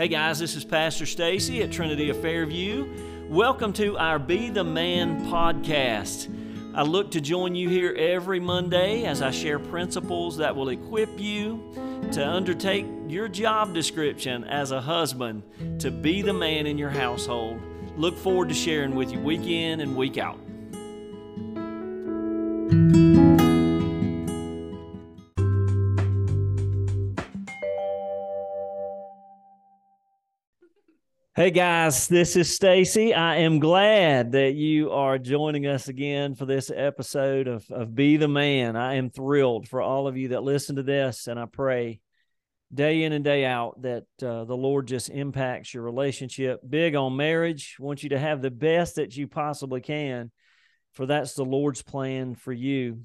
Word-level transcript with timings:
Hey 0.00 0.08
guys, 0.08 0.38
this 0.38 0.56
is 0.56 0.64
Pastor 0.64 1.04
Stacey 1.04 1.62
at 1.62 1.70
Trinity 1.70 2.08
of 2.08 2.22
Fairview. 2.22 2.88
Welcome 3.28 3.74
to 3.74 3.98
our 3.98 4.18
Be 4.18 4.48
the 4.48 4.64
Man 4.64 5.26
podcast. 5.26 6.34
I 6.74 6.84
look 6.84 7.10
to 7.10 7.20
join 7.20 7.54
you 7.54 7.68
here 7.68 7.94
every 7.94 8.40
Monday 8.40 9.04
as 9.04 9.20
I 9.20 9.30
share 9.30 9.58
principles 9.58 10.38
that 10.38 10.56
will 10.56 10.70
equip 10.70 11.20
you 11.20 12.08
to 12.12 12.26
undertake 12.26 12.86
your 13.08 13.28
job 13.28 13.74
description 13.74 14.44
as 14.44 14.70
a 14.70 14.80
husband 14.80 15.42
to 15.80 15.90
be 15.90 16.22
the 16.22 16.32
man 16.32 16.66
in 16.66 16.78
your 16.78 16.88
household. 16.88 17.60
Look 17.98 18.16
forward 18.16 18.48
to 18.48 18.54
sharing 18.54 18.94
with 18.94 19.12
you 19.12 19.20
week 19.20 19.44
in 19.44 19.80
and 19.80 19.94
week 19.94 20.16
out. 20.16 20.38
Hey 31.40 31.50
guys, 31.50 32.06
this 32.06 32.36
is 32.36 32.54
Stacey. 32.54 33.14
I 33.14 33.36
am 33.36 33.60
glad 33.60 34.32
that 34.32 34.52
you 34.56 34.90
are 34.90 35.16
joining 35.16 35.66
us 35.66 35.88
again 35.88 36.34
for 36.34 36.44
this 36.44 36.70
episode 36.70 37.48
of, 37.48 37.64
of 37.70 37.94
Be 37.94 38.18
the 38.18 38.28
Man. 38.28 38.76
I 38.76 38.96
am 38.96 39.08
thrilled 39.08 39.66
for 39.66 39.80
all 39.80 40.06
of 40.06 40.18
you 40.18 40.28
that 40.28 40.42
listen 40.42 40.76
to 40.76 40.82
this, 40.82 41.28
and 41.28 41.40
I 41.40 41.46
pray 41.46 42.00
day 42.74 43.04
in 43.04 43.14
and 43.14 43.24
day 43.24 43.46
out 43.46 43.80
that 43.80 44.04
uh, 44.22 44.44
the 44.44 44.54
Lord 44.54 44.86
just 44.86 45.08
impacts 45.08 45.72
your 45.72 45.82
relationship. 45.82 46.60
Big 46.68 46.94
on 46.94 47.16
marriage, 47.16 47.78
want 47.80 48.02
you 48.02 48.10
to 48.10 48.18
have 48.18 48.42
the 48.42 48.50
best 48.50 48.96
that 48.96 49.16
you 49.16 49.26
possibly 49.26 49.80
can, 49.80 50.30
for 50.92 51.06
that's 51.06 51.32
the 51.32 51.44
Lord's 51.46 51.80
plan 51.80 52.34
for 52.34 52.52
you 52.52 53.04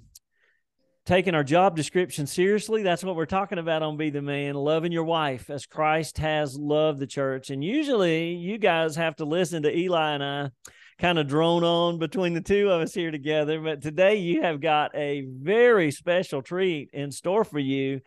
taking 1.05 1.35
our 1.35 1.43
job 1.43 1.75
description 1.75 2.25
seriously. 2.25 2.81
That's 2.81 3.03
what 3.03 3.15
we're 3.15 3.27
talking 3.27 3.59
about 3.59 3.83
on 3.83 3.95
Be 3.95 4.09
the 4.09 4.23
Man, 4.23 4.55
loving 4.55 4.91
your 4.91 5.03
wife 5.03 5.51
as 5.51 5.67
Christ 5.67 6.17
has 6.17 6.57
loved 6.57 6.99
the 6.99 7.05
church. 7.07 7.51
And 7.51 7.63
usually 7.63 8.33
you 8.33 8.57
guys 8.57 8.95
have 8.95 9.15
to 9.17 9.25
listen 9.25 9.63
to 9.63 9.77
Eli 9.77 10.13
and 10.13 10.23
I 10.23 10.49
kind 10.97 11.19
of 11.19 11.27
drone 11.27 11.63
on 11.63 11.99
between 11.99 12.33
the 12.33 12.41
two 12.41 12.69
of 12.71 12.81
us 12.81 12.93
here 12.93 13.11
together. 13.11 13.61
But 13.61 13.81
today 13.81 14.15
you 14.15 14.41
have 14.41 14.61
got 14.61 14.95
a 14.95 15.27
very 15.29 15.91
special 15.91 16.41
treat 16.41 16.89
in 16.91 17.11
store 17.11 17.43
for 17.43 17.59
you. 17.59 18.01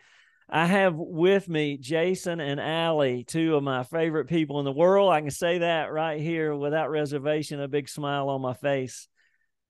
I 0.49 0.65
have 0.65 0.95
with 0.95 1.47
me 1.47 1.77
Jayson 1.77 2.41
and 2.41 2.59
Allie, 2.59 3.23
two 3.23 3.55
of 3.55 3.63
my 3.63 3.83
favorite 3.83 4.25
people 4.25 4.59
in 4.59 4.65
the 4.65 4.71
world. 4.71 5.13
I 5.13 5.21
can 5.21 5.29
say 5.29 5.59
that 5.59 5.93
right 5.93 6.19
here 6.19 6.55
without 6.55 6.89
reservation, 6.89 7.61
a 7.61 7.67
big 7.67 7.87
smile 7.87 8.29
on 8.29 8.41
my 8.41 8.55
face 8.55 9.07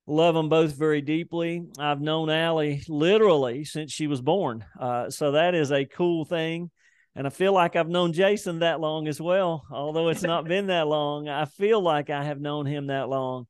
love 0.10 0.34
them 0.34 0.50
both 0.50 0.76
very 0.76 1.02
deeply. 1.02 1.64
I've 1.78 2.02
known 2.02 2.30
Allie 2.30 2.82
literally 2.90 3.64
since 3.64 3.92
she 3.92 4.08
was 4.08 4.22
born. 4.22 4.66
Uh, 4.80 5.10
so 5.10 5.34
that 5.34 5.54
is 5.56 5.72
a 5.72 5.86
cool 5.86 6.26
thing. 6.26 6.72
And 7.16 7.28
I 7.28 7.30
feel 7.30 7.54
like 7.54 7.76
I've 7.76 7.90
known 7.90 8.14
Jayson 8.14 8.60
that 8.60 8.80
long 8.80 9.08
as 9.08 9.22
well. 9.22 9.66
Although 9.72 10.10
it's 10.10 10.24
not 10.24 10.46
been 10.46 10.68
that 10.68 10.88
long, 10.88 11.28
I 11.28 11.46
feel 11.46 11.82
like 11.82 12.10
I 12.10 12.24
have 12.24 12.40
known 12.40 12.66
him 12.66 12.88
that 12.88 13.10
long. 13.10 13.46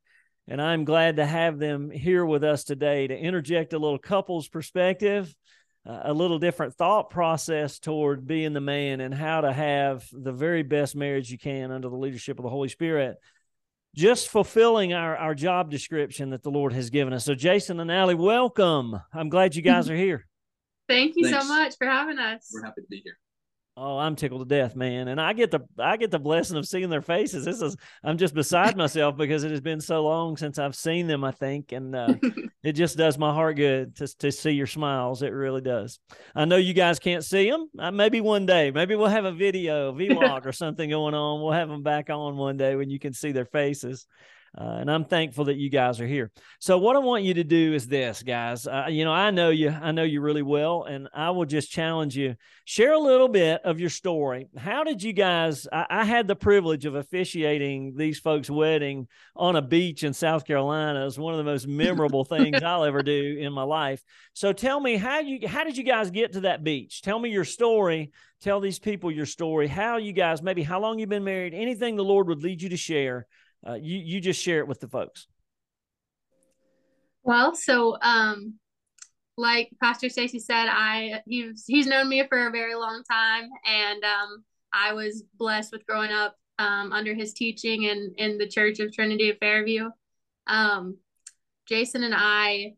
And 0.48 0.62
I'm 0.62 0.84
glad 0.84 1.18
to 1.18 1.26
have 1.26 1.60
them 1.60 1.92
here 1.92 2.26
with 2.26 2.44
us 2.44 2.64
today 2.64 3.08
to 3.08 3.16
interject 3.16 3.73
a 3.73 3.80
little 3.80 4.00
couples 4.00 4.48
perspective, 4.48 5.34
uh, 5.88 6.02
a 6.06 6.14
little 6.14 6.40
different 6.40 6.76
thought 6.76 7.10
process 7.10 7.80
toward 7.80 8.26
being 8.26 8.54
the 8.54 8.62
man 8.62 9.00
and 9.00 9.14
how 9.14 9.42
to 9.42 9.54
have 9.54 10.04
the 10.12 10.34
very 10.34 10.64
best 10.64 10.96
marriage 10.96 11.30
you 11.30 11.38
can 11.38 11.72
under 11.72 11.88
the 11.88 11.96
leadership 11.96 12.40
of 12.40 12.44
the 12.44 12.50
Holy 12.50 12.70
Spirit 12.70 13.18
just 13.95 14.30
fulfilling 14.30 14.94
our, 14.94 15.16
our 15.18 15.36
job 15.36 15.70
description 15.70 16.30
that 16.30 16.44
the 16.44 16.52
Lord 16.52 16.73
has 16.73 16.90
given 16.90 17.14
us. 17.14 17.26
So, 17.26 17.36
Jayson 17.36 17.80
and 17.80 17.92
Allie, 17.92 18.16
welcome. 18.16 19.00
I'm 19.14 19.30
glad 19.30 19.56
you 19.56 19.62
guys 19.62 19.90
are 19.90 19.95
here. 19.95 20.26
Thank 20.88 21.14
you 21.16 21.30
Thanks. 21.30 21.45
so 21.45 21.48
much 21.48 21.76
for 21.78 21.88
having 21.88 22.17
us. 22.17 22.50
We're 22.54 22.64
happy 22.64 22.82
to 22.82 22.88
be 22.88 23.02
here. 23.04 23.17
Oh, 23.82 23.98
I'm 23.98 24.18
tickled 24.18 24.42
to 24.42 24.46
death, 24.46 24.76
man. 24.76 25.08
And 25.08 25.22
I 25.22 25.32
get 25.32 25.52
the 25.52 25.62
I 25.80 25.96
get 25.96 26.12
the 26.12 26.20
blessing 26.20 26.58
of 26.58 26.68
seeing 26.68 26.90
their 26.90 27.02
faces. 27.02 27.46
This 27.46 27.62
is 27.62 27.78
I'm 28.04 28.17
just 28.17 28.34
beside 28.34 28.76
myself 28.76 29.16
because 29.16 29.45
it 29.45 29.52
has 29.52 29.62
been 29.62 29.80
so 29.80 30.04
long 30.04 30.36
since 30.36 30.60
I've 30.60 30.76
seen 30.76 31.08
them, 31.08 31.23
I 31.23 31.32
think. 31.32 31.72
And 31.72 31.95
uh, 31.95 32.16
it 32.64 32.73
just 32.73 32.98
does 32.98 33.18
my 33.18 33.34
heart 33.34 33.56
good 33.56 33.95
to, 33.95 34.08
to 34.18 34.34
see 34.34 34.52
your 34.52 34.68
smiles. 34.68 35.22
It 35.22 35.30
really 35.30 35.62
does. 35.62 35.98
I 36.36 36.44
know 36.44 36.58
you 36.58 36.73
guys 36.73 37.00
can't 37.00 37.23
see 37.23 37.50
them. 37.50 37.70
Uh, 37.80 37.92
maybe 37.92 38.20
one 38.20 38.45
day, 38.45 38.70
maybe 38.70 38.95
we'll 38.95 39.08
have 39.08 39.23
a 39.23 39.32
video, 39.32 39.94
vlog 39.94 40.45
or 40.45 40.52
something 40.52 40.89
going 40.89 41.14
on. 41.14 41.42
We'll 41.42 41.54
have 41.54 41.70
them 41.70 41.82
back 41.82 42.10
on 42.10 42.36
one 42.36 42.58
day 42.58 42.76
when 42.76 42.89
you 42.89 43.00
can 43.00 43.14
see 43.14 43.32
their 43.32 43.45
faces. 43.45 44.06
Uh, 44.58 44.77
and 44.80 44.92
I'm 44.92 45.05
thankful 45.05 45.45
that 45.45 45.58
you 45.58 45.70
guys 45.70 46.02
are 46.02 46.08
here. 46.08 46.32
So 46.60 46.77
what 46.77 46.95
I 46.95 46.99
want 46.99 47.23
you 47.23 47.36
to 47.36 47.43
do 47.43 47.73
is 47.73 47.87
this, 47.87 48.23
guys. 48.23 48.65
Uh, 48.65 48.87
you 48.89 49.05
know, 49.05 49.14
I 49.14 49.32
know 49.32 49.49
you, 49.49 49.70
I 49.70 49.92
know 49.92 50.04
you 50.04 50.21
really 50.21 50.42
well, 50.42 50.83
and 50.83 51.08
I 51.14 51.30
will 51.32 51.45
just 51.45 51.71
challenge 51.71 52.17
you. 52.17 52.36
Share 52.65 52.93
a 52.93 52.99
little 52.99 53.27
bit 53.27 53.61
of 53.64 53.80
your 53.80 53.89
story. 53.89 54.48
How 54.58 54.83
did 54.83 55.04
you 55.04 55.14
guys? 55.14 55.67
I, 55.71 55.86
I 55.89 56.05
had 56.05 56.27
the 56.27 56.36
privilege 56.36 56.86
of 56.86 56.95
officiating 56.95 57.95
these 57.95 58.20
folks' 58.20 58.49
wedding 58.49 59.08
on 59.36 59.55
a 59.55 59.61
beach 59.61 60.04
in 60.04 60.14
South 60.14 60.45
Carolina. 60.45 61.05
It's 61.05 61.17
one 61.17 61.33
of 61.33 61.38
the 61.38 61.43
most 61.43 61.67
memorable 61.80 62.26
things 62.26 62.61
I'll 62.61 62.86
ever 62.86 63.04
do 63.04 63.38
in 63.39 63.54
my 63.54 63.64
life. 63.64 64.04
So 64.33 64.52
tell 64.52 64.80
me 64.80 64.98
how 64.98 65.20
you, 65.20 65.48
how 65.48 65.64
did 65.64 65.77
you 65.77 65.83
guys 65.83 66.11
get 66.11 66.33
to 66.33 66.42
that 66.42 66.64
beach? 66.64 67.02
Tell 67.02 67.20
me 67.20 67.30
your 67.30 67.45
story. 67.45 68.11
Tell 68.42 68.59
these 68.59 68.80
people 68.80 69.11
your 69.11 69.26
story. 69.26 69.67
How 69.67 69.98
you 69.98 70.14
guys, 70.14 70.42
maybe 70.42 70.64
how 70.64 70.80
long 70.80 70.98
you've 70.98 71.09
been 71.09 71.23
married. 71.23 71.54
Anything 71.54 71.95
the 71.95 72.04
Lord 72.04 72.27
would 72.27 72.42
lead 72.42 72.61
you 72.61 72.70
to 72.70 72.77
share 72.77 73.27
uh, 73.67 73.73
you 73.73 73.97
you 73.97 74.21
just 74.21 74.42
share 74.42 74.59
it 74.59 74.67
with 74.67 74.80
the 74.80 74.87
folks. 74.87 75.27
Well, 77.23 77.55
so 77.55 77.97
um, 78.02 78.55
like 79.37 79.70
Pastor 79.81 80.09
Stacey 80.09 80.39
said, 80.39 80.67
I 80.70 81.21
he's 81.25 81.65
he's 81.67 81.87
known 81.87 82.09
me 82.09 82.25
for 82.27 82.47
a 82.47 82.52
very 82.52 82.75
long 82.75 83.03
time, 83.09 83.49
and 83.65 84.03
um, 84.03 84.43
I 84.73 84.93
was 84.93 85.23
blessed 85.37 85.71
with 85.71 85.86
growing 85.86 86.11
up 86.11 86.36
um, 86.58 86.92
under 86.92 87.14
his 87.14 87.33
teaching 87.33 87.86
and 87.86 88.14
in 88.17 88.37
the 88.37 88.47
Church 88.47 88.80
of 88.80 88.93
Trinity 88.93 89.30
of 89.30 89.37
Fairview. 89.37 89.89
Um, 90.47 90.97
Jayson 91.70 92.03
and 92.03 92.15
I 92.15 92.73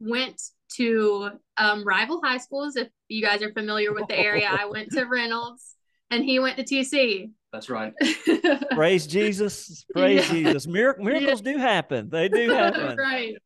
went 0.00 0.40
to 0.76 1.30
um, 1.56 1.84
rival 1.84 2.20
high 2.22 2.38
schools. 2.38 2.76
If 2.76 2.88
you 3.08 3.24
guys 3.24 3.42
are 3.42 3.52
familiar 3.52 3.92
with 3.92 4.06
the 4.08 4.18
area, 4.18 4.48
I 4.50 4.66
went 4.66 4.90
to 4.92 5.04
Reynolds, 5.10 5.76
and 6.10 6.24
he 6.24 6.38
went 6.38 6.56
to 6.58 6.64
TC. 6.64 7.30
That's 7.54 7.70
right. 7.70 7.94
Praise 8.72 9.06
Jesus. 9.06 9.86
Praise 9.92 10.26
yeah. 10.26 10.32
Jesus. 10.32 10.66
Mir- 10.66 10.96
miracles 10.98 11.40
yeah. 11.44 11.52
do 11.52 11.58
happen. 11.58 12.10
They 12.10 12.28
do 12.28 12.50
happen. 12.52 12.96
right. 12.96 13.36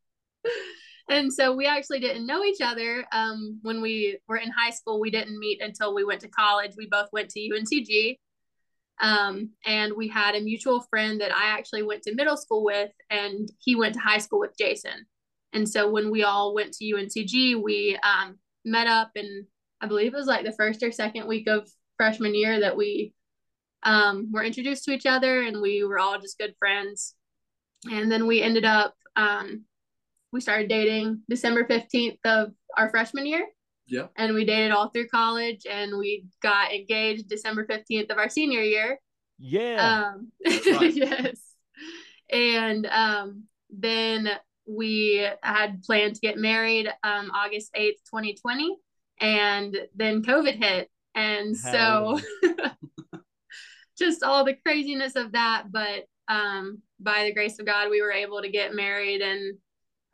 And 1.10 1.30
so 1.30 1.54
we 1.54 1.66
actually 1.66 2.00
didn't 2.00 2.26
know 2.26 2.42
each 2.42 2.62
other 2.62 3.04
um, 3.12 3.58
when 3.60 3.82
we 3.82 4.18
were 4.26 4.38
in 4.38 4.50
high 4.50 4.70
school. 4.70 4.98
We 4.98 5.10
didn't 5.10 5.38
meet 5.38 5.60
until 5.60 5.94
we 5.94 6.04
went 6.04 6.22
to 6.22 6.28
college. 6.28 6.72
We 6.74 6.88
both 6.90 7.08
went 7.12 7.28
to 7.30 7.40
UNCG. 7.40 8.16
Um, 8.98 9.50
and 9.66 9.92
we 9.94 10.08
had 10.08 10.34
a 10.34 10.40
mutual 10.40 10.80
friend 10.88 11.20
that 11.20 11.30
I 11.30 11.50
actually 11.50 11.82
went 11.82 12.02
to 12.04 12.14
middle 12.14 12.38
school 12.38 12.64
with, 12.64 12.90
and 13.10 13.46
he 13.58 13.76
went 13.76 13.92
to 13.94 14.00
high 14.00 14.18
school 14.18 14.40
with 14.40 14.56
Jayson. 14.58 15.04
And 15.52 15.68
so 15.68 15.90
when 15.90 16.10
we 16.10 16.22
all 16.22 16.54
went 16.54 16.72
to 16.74 16.84
UNCG, 16.84 17.62
we 17.62 17.98
um, 18.02 18.38
met 18.64 18.86
up, 18.86 19.10
and 19.16 19.44
I 19.82 19.86
believe 19.86 20.14
it 20.14 20.16
was 20.16 20.26
like 20.26 20.46
the 20.46 20.52
first 20.52 20.82
or 20.82 20.92
second 20.92 21.28
week 21.28 21.46
of 21.46 21.68
freshman 21.98 22.34
year 22.34 22.60
that 22.60 22.76
we 22.76 23.12
um, 23.82 24.30
were 24.32 24.42
introduced 24.42 24.84
to 24.84 24.92
each 24.92 25.06
other 25.06 25.42
and 25.42 25.60
we 25.60 25.84
were 25.84 25.98
all 25.98 26.18
just 26.18 26.38
good 26.38 26.54
friends. 26.58 27.14
And 27.90 28.10
then 28.10 28.26
we 28.26 28.42
ended 28.42 28.64
up, 28.64 28.94
um, 29.16 29.64
we 30.32 30.40
started 30.40 30.68
dating 30.68 31.22
December 31.28 31.64
15th 31.64 32.18
of 32.24 32.52
our 32.76 32.90
freshman 32.90 33.26
year. 33.26 33.46
Yeah. 33.86 34.08
And 34.16 34.34
we 34.34 34.44
dated 34.44 34.72
all 34.72 34.88
through 34.88 35.08
college 35.08 35.66
and 35.68 35.96
we 35.96 36.26
got 36.42 36.72
engaged 36.72 37.28
December 37.28 37.66
15th 37.66 38.10
of 38.10 38.18
our 38.18 38.28
senior 38.28 38.60
year. 38.60 39.00
Yeah. 39.38 40.12
Um, 40.12 40.32
right. 40.46 40.94
yes. 40.94 41.40
And 42.30 42.86
um, 42.86 43.44
then 43.70 44.30
we 44.66 45.26
had 45.42 45.82
planned 45.82 46.16
to 46.16 46.20
get 46.20 46.36
married 46.36 46.88
um, 47.02 47.30
August 47.34 47.72
8th, 47.74 48.02
2020. 48.10 48.76
And 49.20 49.76
then 49.96 50.22
COVID 50.22 50.62
hit. 50.62 50.90
And 51.14 51.56
so 51.56 52.20
just 53.98 54.22
all 54.22 54.44
the 54.44 54.56
craziness 54.64 55.16
of 55.16 55.32
that. 55.32 55.64
But 55.70 56.04
um, 56.28 56.82
by 57.00 57.24
the 57.24 57.34
grace 57.34 57.58
of 57.58 57.66
God, 57.66 57.90
we 57.90 58.02
were 58.02 58.12
able 58.12 58.42
to 58.42 58.50
get 58.50 58.74
married 58.74 59.20
and 59.20 59.58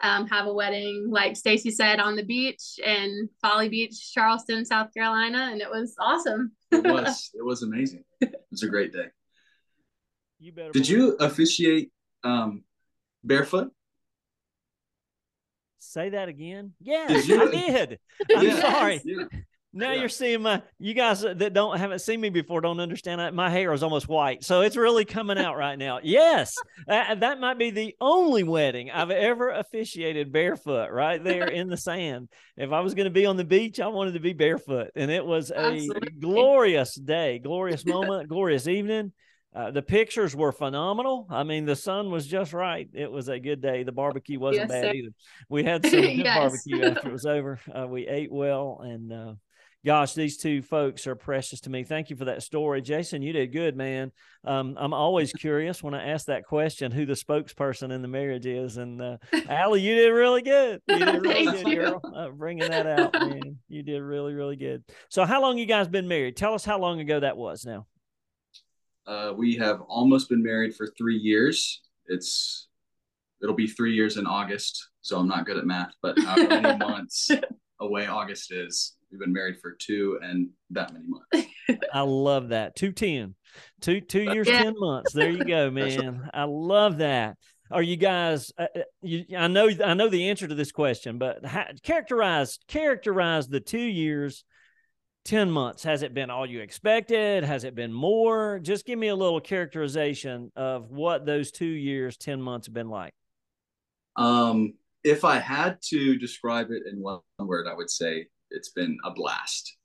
um, 0.02 0.26
have 0.28 0.46
a 0.46 0.52
wedding, 0.52 1.08
like 1.10 1.36
Stacey 1.36 1.70
said, 1.70 2.00
on 2.00 2.16
the 2.16 2.24
beach 2.24 2.78
in 2.84 3.28
Folly 3.40 3.68
Beach, 3.68 4.12
Charleston, 4.12 4.64
South 4.64 4.92
Carolina, 4.92 5.48
and 5.52 5.60
it 5.60 5.70
was 5.70 5.94
awesome. 5.98 6.52
it 6.70 6.84
was. 6.84 7.30
It 7.34 7.44
was 7.44 7.62
amazing. 7.62 8.04
It 8.20 8.34
was 8.50 8.62
a 8.62 8.68
great 8.68 8.92
day. 8.92 9.06
You 10.38 10.52
better. 10.52 10.72
Did 10.72 10.88
you 10.88 11.16
officiate 11.20 11.90
um, 12.22 12.64
barefoot? 13.22 13.72
Say 15.78 16.10
that 16.10 16.28
again. 16.28 16.72
Yeah, 16.80 17.06
did 17.06 17.40
I 17.40 17.50
did. 17.50 17.98
I'm 18.36 18.46
yeah, 18.46 18.60
sorry. 18.60 19.00
Yeah. 19.04 19.24
Now 19.74 19.90
Yeah. 19.92 20.00
you're 20.00 20.08
seeing 20.08 20.40
my. 20.42 20.62
You 20.78 20.94
guys 20.94 21.20
that 21.22 21.52
don't 21.52 21.76
haven't 21.78 21.98
seen 21.98 22.20
me 22.20 22.30
before 22.30 22.60
don't 22.62 22.80
understand. 22.80 23.20
that 23.20 23.34
My 23.34 23.50
hair 23.50 23.72
is 23.72 23.82
almost 23.82 24.08
white, 24.08 24.42
so 24.44 24.62
it's 24.62 24.76
really 24.76 25.04
coming 25.04 25.36
out 25.36 25.56
right 25.56 25.78
now. 25.78 25.98
Yes, 26.04 26.54
that, 26.86 27.20
that 27.20 27.40
might 27.40 27.58
be 27.58 27.70
the 27.70 27.94
only 28.00 28.42
wedding 28.44 28.90
I've 28.90 29.10
ever 29.10 29.50
officiated 29.50 30.32
barefoot, 30.32 30.90
right 30.90 31.22
there 31.22 31.48
in 31.48 31.68
the 31.68 31.76
sand. 31.76 32.28
If 32.56 32.70
I 32.72 32.80
was 32.80 32.94
going 32.94 33.04
to 33.06 33.10
be 33.10 33.26
on 33.26 33.36
the 33.36 33.44
beach, 33.44 33.80
I 33.80 33.88
wanted 33.88 34.12
to 34.14 34.20
be 34.20 34.32
barefoot, 34.32 34.90
and 34.94 35.10
it 35.10 35.24
was 35.26 35.50
a 35.50 35.58
Absolutely. 35.58 36.10
glorious 36.20 36.94
day, 36.94 37.38
glorious 37.38 37.84
moment, 37.94 38.28
glorious 38.28 38.68
evening. 38.68 39.12
Uh, 39.56 39.70
the 39.70 39.82
pictures 39.82 40.34
were 40.34 40.50
phenomenal. 40.50 41.28
I 41.30 41.44
mean, 41.44 41.64
the 41.64 41.76
sun 41.76 42.10
was 42.10 42.26
just 42.26 42.52
right. 42.52 42.88
It 42.92 43.08
was 43.08 43.28
a 43.28 43.38
good 43.38 43.60
day. 43.60 43.84
The 43.84 43.92
barbecue 43.92 44.40
wasn't 44.40 44.68
Yes, 44.68 44.68
bad 44.68 44.84
sir. 44.86 44.92
either. 44.94 45.08
We 45.48 45.62
had 45.62 45.84
some 45.86 46.00
good 46.00 46.16
Yes. 46.16 46.36
barbecue 46.36 46.84
after 46.84 47.08
it 47.08 47.12
was 47.12 47.24
over. 47.24 47.60
Uh, 47.72 47.86
we 47.86 48.08
ate 48.08 48.32
well, 48.32 48.80
and 48.82 49.12
uh, 49.12 49.34
gosh, 49.84 50.14
these 50.14 50.36
two 50.36 50.62
folks 50.62 51.06
are 51.06 51.14
precious 51.14 51.60
to 51.60 51.70
me. 51.70 51.84
Thank 51.84 52.10
you 52.10 52.16
for 52.16 52.24
that 52.26 52.42
story, 52.42 52.80
Jayson. 52.80 53.22
You 53.22 53.32
did 53.32 53.52
good, 53.52 53.76
man. 53.76 54.12
Um, 54.44 54.76
I'm 54.78 54.94
always 54.94 55.32
curious 55.32 55.82
when 55.82 55.94
I 55.94 56.10
ask 56.10 56.26
that 56.26 56.44
question 56.44 56.90
who 56.90 57.06
the 57.06 57.14
spokesperson 57.14 57.92
in 57.92 58.02
the 58.02 58.08
marriage 58.08 58.46
is, 58.46 58.76
and 58.76 59.00
uh, 59.00 59.16
Allie, 59.48 59.82
you 59.82 59.94
did 59.94 60.08
really 60.10 60.42
good. 60.42 60.80
You 60.88 60.98
did 60.98 61.22
really 61.22 61.44
Thank 61.44 61.50
good, 61.50 61.68
you. 61.68 61.74
girl. 61.76 62.00
Uh, 62.14 62.30
bringing 62.30 62.70
that 62.70 62.86
out, 62.86 63.12
man. 63.14 63.58
You 63.68 63.82
did 63.82 64.00
really, 64.00 64.34
really 64.34 64.56
good. 64.56 64.84
So, 65.10 65.24
how 65.24 65.42
long 65.42 65.58
you 65.58 65.66
guys 65.66 65.88
been 65.88 66.08
married? 66.08 66.36
Tell 66.36 66.54
us 66.54 66.64
how 66.64 66.78
long 66.78 67.00
ago 67.00 67.20
that 67.20 67.36
was. 67.36 67.64
Now. 67.64 67.86
Uh, 69.06 69.34
we 69.36 69.56
have 69.56 69.82
almost 69.82 70.30
been 70.30 70.42
married 70.42 70.74
for 70.74 70.88
three 70.96 71.18
years. 71.18 71.82
It's 72.06 72.68
it'll 73.42 73.54
be 73.54 73.66
three 73.66 73.94
years 73.94 74.16
in 74.16 74.26
August, 74.26 74.88
so 75.02 75.18
I'm 75.18 75.28
not 75.28 75.44
good 75.44 75.58
at 75.58 75.66
math, 75.66 75.92
but 76.00 76.18
however 76.18 76.60
many 76.60 76.78
months 76.86 77.30
away 77.80 78.06
August 78.06 78.50
is, 78.50 78.93
we've 79.14 79.20
been 79.20 79.32
married 79.32 79.60
for 79.60 79.72
two 79.72 80.18
and 80.22 80.48
that 80.70 80.92
many 80.92 81.06
months. 81.06 81.48
I 81.92 82.00
love 82.00 82.48
that. 82.48 82.74
Two 82.74 82.90
ten, 82.92 83.34
two 83.80 84.00
two 84.00 84.22
years, 84.22 84.48
Yeah. 84.48 84.64
ten 84.64 84.74
months. 84.76 85.12
There 85.12 85.30
you 85.30 85.44
go, 85.44 85.70
That's 85.74 85.96
right. 85.96 86.04
man. 86.04 86.30
I 86.34 86.44
love 86.44 86.98
that. 86.98 87.36
Are 87.70 87.82
you 87.82 87.96
guys? 87.96 88.52
Uh, 88.58 88.66
uh, 88.74 88.80
you, 89.02 89.24
I 89.36 89.46
know, 89.48 89.70
I 89.84 89.94
know 89.94 90.08
the 90.08 90.28
answer 90.30 90.46
to 90.48 90.54
this 90.54 90.72
question, 90.72 91.18
but 91.18 91.44
how, 91.46 91.66
characterize 91.82 92.58
characterize 92.66 93.46
the 93.46 93.60
two 93.60 93.78
years, 93.78 94.44
ten 95.24 95.48
months. 95.50 95.84
Has 95.84 96.02
it 96.02 96.12
been 96.12 96.28
all 96.30 96.44
you 96.44 96.60
expected? 96.60 97.44
Has 97.44 97.62
it 97.64 97.74
been 97.76 97.92
more? 97.92 98.58
Just 98.58 98.84
give 98.84 98.98
me 98.98 99.08
a 99.08 99.16
little 99.16 99.40
characterization 99.40 100.50
of 100.56 100.90
what 100.90 101.24
those 101.24 101.52
two 101.52 101.64
years, 101.66 102.16
ten 102.16 102.42
months 102.42 102.66
have 102.66 102.74
been 102.74 102.90
like. 102.90 103.14
Um, 104.16 104.74
if 105.02 105.24
I 105.24 105.38
had 105.38 105.78
to 105.90 106.16
describe 106.18 106.70
it 106.70 106.82
in 106.90 107.00
one 107.00 107.20
word, 107.38 107.66
I 107.68 107.74
would 107.74 107.90
say 107.90 108.26
it's 108.54 108.70
been 108.70 108.96
a 109.04 109.10
blast. 109.10 109.76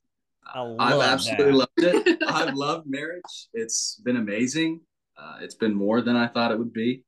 I 0.46 0.60
Uh, 0.60 0.76
I've 0.80 1.02
absolutely 1.02 1.52
that. 1.52 1.58
loved 1.58 1.72
it. 2.08 2.24
I've 2.28 2.56
loved 2.56 2.88
marriage. 2.88 3.48
It's 3.54 4.02
been 4.04 4.18
amazing. 4.18 4.82
Uh, 5.18 5.38
it's 5.42 5.56
been 5.56 5.74
more 5.74 6.02
than 6.02 6.16
I 6.16 6.28
thought 6.28 6.52
it 6.52 6.58
would 6.58 6.74
be. 6.74 7.04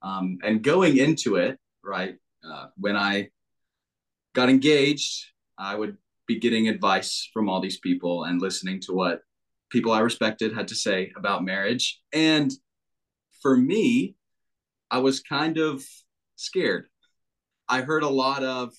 Um, 0.00 0.38
and 0.42 0.62
going 0.62 0.96
into 0.96 1.36
it, 1.36 1.58
right, 1.84 2.16
uh, 2.48 2.66
when 2.76 2.96
I 2.96 3.28
got 4.34 4.48
engaged, 4.48 5.26
I 5.58 5.74
would 5.74 5.96
be 6.26 6.38
getting 6.38 6.68
advice 6.68 7.28
from 7.32 7.48
all 7.48 7.60
these 7.60 7.78
people 7.78 8.24
and 8.24 8.40
listening 8.40 8.80
to 8.82 8.92
what 8.92 9.20
people 9.70 9.92
I 9.92 10.00
respected 10.00 10.54
had 10.54 10.68
to 10.68 10.74
say 10.74 11.12
about 11.16 11.44
marriage. 11.44 12.00
And 12.12 12.50
for 13.42 13.56
me, 13.56 14.16
I 14.90 14.98
was 14.98 15.20
kind 15.20 15.58
of 15.58 15.84
scared. 16.36 16.86
I 17.68 17.82
heard 17.82 18.02
a 18.02 18.08
lot 18.08 18.42
of 18.44 18.72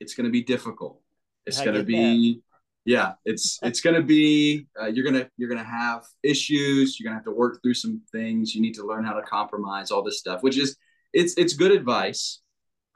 it's 0.00 0.14
going 0.14 0.26
to 0.26 0.30
be 0.32 0.42
difficult. 0.42 1.01
It's 1.46 1.60
I 1.60 1.64
going 1.64 1.76
to 1.76 1.82
get 1.82 1.86
be 1.86 2.42
yeah, 2.84 3.12
it's 3.24 3.58
it's 3.62 3.80
going 3.80 3.94
to 3.94 4.02
be 4.02 4.66
uh, 4.80 4.86
you're 4.86 5.04
going 5.04 5.22
to 5.22 5.30
you're 5.36 5.48
going 5.48 5.62
to 5.62 5.70
have 5.70 6.04
issues, 6.22 6.98
you're 6.98 7.08
going 7.08 7.14
to 7.14 7.18
have 7.18 7.24
to 7.24 7.38
work 7.38 7.60
through 7.62 7.74
some 7.74 8.02
things, 8.10 8.54
you 8.54 8.60
need 8.60 8.74
to 8.74 8.86
learn 8.86 9.04
how 9.04 9.12
to 9.12 9.22
compromise 9.22 9.90
all 9.90 10.02
this 10.02 10.18
stuff, 10.18 10.42
which 10.42 10.58
is 10.58 10.76
it's 11.12 11.34
it's 11.36 11.54
good 11.54 11.70
advice. 11.72 12.40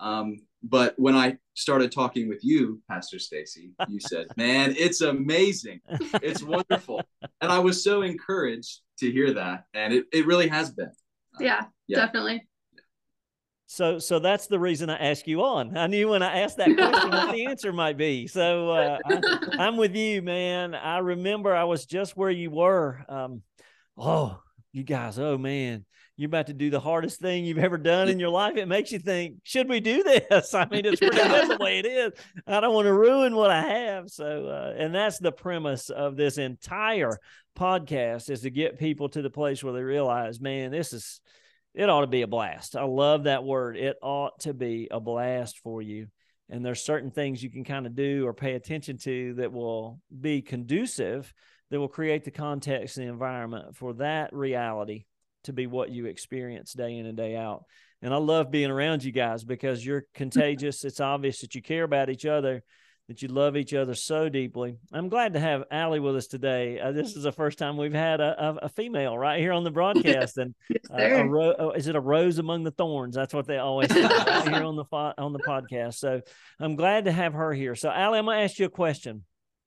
Um 0.01 0.43
but 0.63 0.95
when 0.97 1.15
I 1.15 1.37
started 1.55 1.93
talking 1.93 2.29
with 2.29 2.43
you, 2.43 2.83
Pastor 2.91 3.21
Stacey, 3.21 3.71
you 3.89 4.01
said, 4.01 4.27
"Man, 4.37 4.75
it's 4.77 5.01
amazing. 5.01 5.81
It's 6.23 6.43
wonderful." 6.43 7.03
and 7.41 7.53
I 7.53 7.61
was 7.61 7.85
so 7.85 8.03
encouraged 8.03 8.81
to 8.99 9.13
hear 9.13 9.35
that, 9.35 9.65
and 9.75 9.93
it, 9.93 10.07
it 10.13 10.27
really 10.27 10.49
has 10.49 10.71
been. 10.71 10.91
yeah, 11.39 11.67
Yeah. 11.87 12.07
definitely. 12.07 12.49
So, 13.69 13.99
so 13.99 14.21
that's 14.21 14.47
the 14.47 14.61
reason 14.61 14.91
I 14.91 14.97
asked 14.97 15.27
you 15.27 15.43
on. 15.43 15.77
I 15.77 15.89
knew 15.89 16.09
when 16.09 16.23
I 16.23 16.41
asked 16.41 16.57
that 16.59 16.77
question 16.77 17.11
what 17.11 17.33
the 17.33 17.47
answer 17.47 17.73
might 17.73 17.97
be. 17.97 18.29
So, 18.29 18.71
uh, 18.71 18.99
I, 19.05 19.39
I'm 19.59 19.77
with 19.77 19.97
you, 19.97 20.23
man. 20.23 20.75
I 20.75 20.99
remember 20.99 21.55
I 21.55 21.65
was 21.65 21.85
just 21.85 22.17
where 22.17 22.31
you 22.31 22.51
were. 22.51 23.05
Um, 23.09 23.43
oh, 23.99 24.41
you 24.73 24.85
guys, 24.85 25.19
oh 25.19 25.37
man, 25.37 25.85
you're 26.17 26.29
about 26.29 26.47
to 26.47 26.53
do 26.53 26.71
the 26.71 26.81
hardest 26.81 27.21
thing 27.21 27.45
you've 27.45 27.59
ever 27.59 27.77
done 27.77 28.09
in 28.09 28.21
your 28.21 28.31
life. 28.31 28.57
It 28.57 28.69
makes 28.69 28.93
you 28.93 28.99
think, 28.99 29.37
should 29.43 29.69
we 29.69 29.81
do 29.81 30.03
this? 30.03 30.55
I 30.55 30.67
mean, 30.67 30.87
it's 30.87 31.01
pretty 31.01 31.17
good 31.17 31.51
the 31.51 31.63
way 31.63 31.79
it 31.79 31.87
is. 31.87 32.13
I 32.47 32.61
don't 32.61 32.75
want 32.75 32.87
to 32.87 32.93
ruin 32.93 33.35
what 33.35 33.51
I 33.51 33.63
have. 33.63 34.11
So, 34.11 34.47
uh, 34.47 34.75
and 34.79 34.95
that's 34.95 35.19
the 35.19 35.33
premise 35.33 35.91
of 35.91 36.17
this 36.17 36.39
entire 36.39 37.19
podcast 37.59 38.31
is 38.31 38.43
to 38.43 38.51
get 38.51 38.79
people 38.79 39.09
to 39.09 39.23
the 39.23 39.31
place 39.31 39.65
where 39.65 39.73
they 39.73 39.83
realize, 39.83 40.41
man, 40.41 40.71
this 40.71 40.93
is 40.93 41.21
it 41.77 41.91
ought 41.91 42.01
to 42.01 42.07
be 42.07 42.23
a 42.23 42.27
blast. 42.27 42.75
I 42.75 42.85
love 42.85 43.25
that 43.25 43.45
word. 43.45 43.77
It 43.77 43.97
ought 44.03 44.41
to 44.41 44.55
be 44.55 44.89
a 44.91 44.99
blast 44.99 45.59
for 45.59 45.83
you. 45.83 46.07
And 46.49 46.65
there's 46.65 46.83
certain 46.83 47.11
things 47.11 47.43
you 47.43 47.51
can 47.51 47.65
kind 47.65 47.87
of 47.87 47.95
do 47.95 48.27
or 48.27 48.33
pay 48.33 48.55
attention 48.55 48.97
to 48.99 49.35
that 49.35 49.53
will 49.53 50.01
be 50.21 50.41
conducive, 50.41 51.33
that 51.71 51.79
will 51.79 51.89
create 51.89 52.25
the 52.25 52.31
context 52.31 52.97
and 52.97 53.07
the 53.07 53.13
environment 53.13 53.77
for 53.77 53.93
that 53.95 54.33
reality 54.33 55.05
to 55.45 55.53
be 55.53 55.67
what 55.67 55.91
you 55.91 56.07
experience 56.07 56.73
day 56.73 56.97
in 56.97 57.05
and 57.05 57.17
day 57.17 57.37
out. 57.37 57.65
And 58.01 58.15
I 58.15 58.19
love 58.19 58.51
being 58.51 58.71
around 58.71 59.05
you 59.05 59.13
guys 59.13 59.45
because 59.45 59.85
you're 59.85 60.07
contagious. 60.15 60.83
It's 60.83 61.01
obvious 61.01 61.41
that 61.43 61.55
you 61.55 61.61
care 61.61 61.85
about 61.85 62.09
each 62.09 62.25
other, 62.25 62.63
that 63.09 63.23
you 63.23 63.29
love 63.29 63.57
each 63.57 63.73
other 63.73 63.95
so 63.95 64.29
deeply. 64.29 64.77
I'm 64.93 65.09
glad 65.09 65.35
to 65.35 65.41
have 65.41 65.63
Allie 65.71 66.01
with 66.01 66.17
us 66.17 66.27
today. 66.27 66.81
Uh, 66.81 66.91
this 66.91 67.15
is 67.15 67.23
the 67.23 67.31
first 67.31 67.57
time 67.57 67.77
we've 67.77 67.93
had 67.95 68.21
a, 68.21 68.45
a, 68.49 68.55
a 68.63 68.69
female 68.69 69.17
right 69.17 69.39
here 69.39 69.53
on 69.53 69.63
the 69.63 69.71
broadcast, 69.81 70.39
and 70.39 70.55
Yes, 70.69 71.21
uh, 71.21 71.25
ro- 71.25 71.55
oh, 71.59 71.71
is 71.71 71.87
it 71.87 71.95
a 71.95 72.01
rose 72.01 72.39
among 72.39 72.65
the 72.65 72.73
thorns? 72.73 73.15
That's 73.15 73.33
what 73.33 73.47
they 73.47 73.59
always 73.59 73.93
say 73.93 74.03
right 74.27 74.49
here 74.49 74.65
on 74.65 74.75
the 74.75 74.85
fo- 74.85 75.15
on 75.19 75.33
the 75.33 75.39
podcast. 75.39 75.95
So 75.95 76.21
I'm 76.59 76.75
glad 76.75 77.05
to 77.05 77.13
have 77.13 77.33
her 77.35 77.53
here. 77.53 77.77
So 77.77 77.91
Allie, 77.91 78.19
I'm 78.19 78.25
going 78.25 78.39
to 78.39 78.43
ask 78.45 78.59
you 78.59 78.67
a 78.67 78.71
question. 78.71 79.23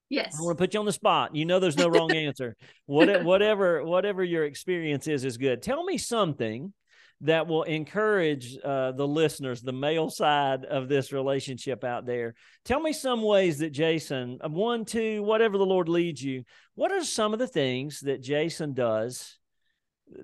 yes. 0.10 0.36
I 0.38 0.44
want 0.44 0.58
to 0.58 0.62
put 0.62 0.74
you 0.74 0.80
on 0.82 0.86
the 0.86 0.92
spot. 0.92 1.34
You 1.36 1.46
know, 1.46 1.60
there's 1.60 1.78
no 1.78 1.88
wrong 1.88 2.12
answer. 2.16 2.58
What, 2.88 3.24
whatever, 3.24 3.84
whatever 3.86 4.22
your 4.24 4.44
experience 4.44 5.08
is, 5.08 5.24
is 5.24 5.38
good. 5.38 5.62
Tell 5.62 5.84
me 5.86 5.98
something 5.98 6.74
that 7.22 7.48
will 7.48 7.64
encourage 7.64 8.58
uh, 8.64 8.94
the 8.94 9.08
listeners, 9.08 9.62
the 9.62 9.74
male 9.74 10.10
side 10.10 10.64
of 10.66 10.88
this 10.88 11.12
relationship 11.12 11.84
out 11.84 12.06
there. 12.06 12.34
Tell 12.64 12.80
me 12.80 12.94
some 12.94 13.22
ways 13.22 13.58
that 13.60 13.74
Jayson, 13.74 14.40
uh, 14.42 14.50
one, 14.50 14.86
two, 14.86 15.22
whatever 15.24 15.58
the 15.58 15.66
Lord 15.66 15.90
leads 15.90 16.24
you. 16.24 16.44
What 16.76 16.92
are 16.92 17.04
some 17.04 17.34
of 17.34 17.40
the 17.40 17.48
things 17.48 18.00
that 18.02 18.22
Jayson 18.22 18.74
does? 18.74 19.38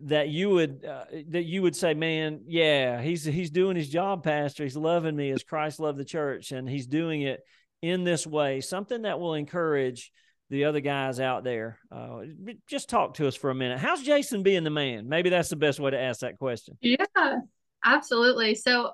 that 0.02 0.30
you 0.30 0.50
would 0.50 0.84
uh, 0.84 1.06
that 1.30 1.44
you 1.44 1.62
would 1.62 1.76
say 1.76 1.94
man 1.94 2.42
yeah 2.48 3.00
he's 3.02 3.24
he's 3.24 3.52
doing 3.52 3.76
his 3.76 3.88
job 3.88 4.24
pastor 4.24 4.64
he's 4.64 4.76
loving 4.76 5.16
me 5.16 5.30
as 5.30 5.44
christ 5.44 5.80
loved 5.80 6.00
the 6.00 6.04
church 6.06 6.52
and 6.52 6.68
he's 6.68 6.88
doing 6.88 7.22
it 7.22 7.42
in 7.84 8.04
this 8.04 8.26
way 8.26 8.62
something 8.62 9.04
that 9.04 9.20
will 9.20 9.36
encourage 9.36 10.12
the 10.50 10.66
other 10.66 10.80
guys 10.80 11.20
out 11.20 11.44
there 11.44 11.80
uh, 11.92 12.22
just 12.68 12.90
talk 12.90 13.16
to 13.16 13.28
us 13.28 13.36
for 13.36 13.50
a 13.50 13.56
minute 13.56 13.80
how's 13.80 14.04
jayson 14.04 14.44
being 14.44 14.64
the 14.64 14.70
man 14.70 15.08
maybe 15.10 15.30
that's 15.30 15.50
the 15.50 15.56
best 15.56 15.80
way 15.80 15.92
to 15.92 16.00
ask 16.00 16.22
that 16.22 16.38
question 16.38 16.78
Yeah, 16.82 17.38
absolutely. 17.84 18.56
So 18.56 18.92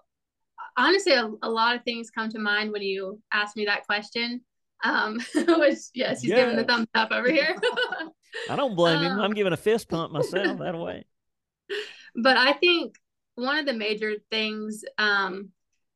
honestly, 0.78 1.14
a, 1.14 1.30
a 1.44 1.50
lot 1.50 1.76
of 1.76 1.84
things 1.84 2.10
come 2.10 2.30
to 2.30 2.40
mind 2.40 2.72
when 2.72 2.82
you 2.82 3.20
ask 3.32 3.56
me 3.56 3.66
that 3.66 3.86
question. 3.86 4.42
Um, 4.84 5.20
which 5.36 5.78
yes, 5.94 6.22
he's 6.22 6.32
giving 6.34 6.56
the 6.56 6.64
thumbs 6.64 6.88
up 6.96 7.12
over 7.12 7.30
here. 7.30 7.56
i 8.50 8.56
don't 8.56 8.76
blame 8.76 9.04
him 9.04 9.12
Um, 9.12 9.20
i'm 9.20 9.34
giving 9.34 9.52
a 9.52 9.58
fist 9.58 9.90
pump 9.90 10.12
myself 10.14 10.58
that 10.60 10.78
way 10.78 11.06
but 12.16 12.38
I 12.38 12.54
think 12.54 12.96
one 13.36 13.58
of 13.58 13.66
the 13.66 13.74
major 13.74 14.14
things 14.30 14.84
um, 14.98 15.50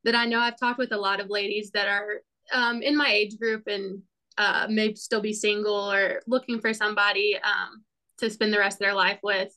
that 0.04 0.16
I 0.16 0.26
know 0.26 0.40
I've 0.40 0.60
talked 0.60 0.80
with 0.80 0.92
a 0.92 0.98
lot 0.98 1.20
of 1.20 1.30
ladies 1.30 1.72
that 1.72 1.88
are 1.88 2.22
um, 2.54 2.82
in 2.82 2.96
my 2.96 3.10
age 3.10 3.38
group 3.38 3.64
and 3.68 4.02
uh, 4.38 4.68
may 4.70 4.94
still 4.96 5.22
be 5.22 5.34
single 5.34 5.92
or 5.92 6.22
looking 6.28 6.60
for 6.60 6.74
somebody 6.74 7.38
um, 7.38 7.84
to 8.20 8.30
spend 8.30 8.54
the 8.54 8.60
rest 8.60 8.76
of 8.76 8.80
their 8.80 8.94
life 8.94 9.20
with. 9.24 9.52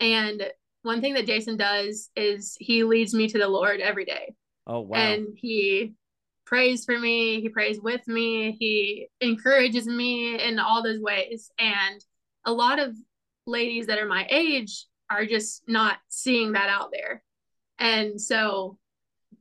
And 0.00 0.42
one 0.82 1.00
thing 1.00 1.14
that 1.14 1.26
Jayson 1.26 1.56
does 1.56 2.10
is 2.14 2.56
he 2.60 2.84
leads 2.84 3.14
me 3.14 3.28
to 3.28 3.38
the 3.38 3.48
Lord 3.48 3.80
every 3.80 4.04
day. 4.04 4.34
oh 4.66 4.80
wow 4.80 4.96
and 4.98 5.28
he 5.36 5.92
prays 6.46 6.84
for 6.84 6.98
me 6.98 7.40
he 7.40 7.48
prays 7.48 7.80
with 7.80 8.06
me 8.06 8.52
he 8.52 9.08
encourages 9.20 9.86
me 9.86 10.38
in 10.38 10.58
all 10.58 10.82
those 10.82 11.00
ways 11.00 11.50
and 11.58 12.04
a 12.44 12.52
lot 12.52 12.78
of 12.78 12.94
ladies 13.46 13.86
that 13.86 13.98
are 13.98 14.06
my 14.06 14.26
age 14.30 14.86
are 15.08 15.24
just 15.24 15.62
not 15.66 15.96
seeing 16.08 16.52
that 16.52 16.68
out 16.68 16.90
there 16.92 17.22
and 17.78 18.20
so 18.20 18.78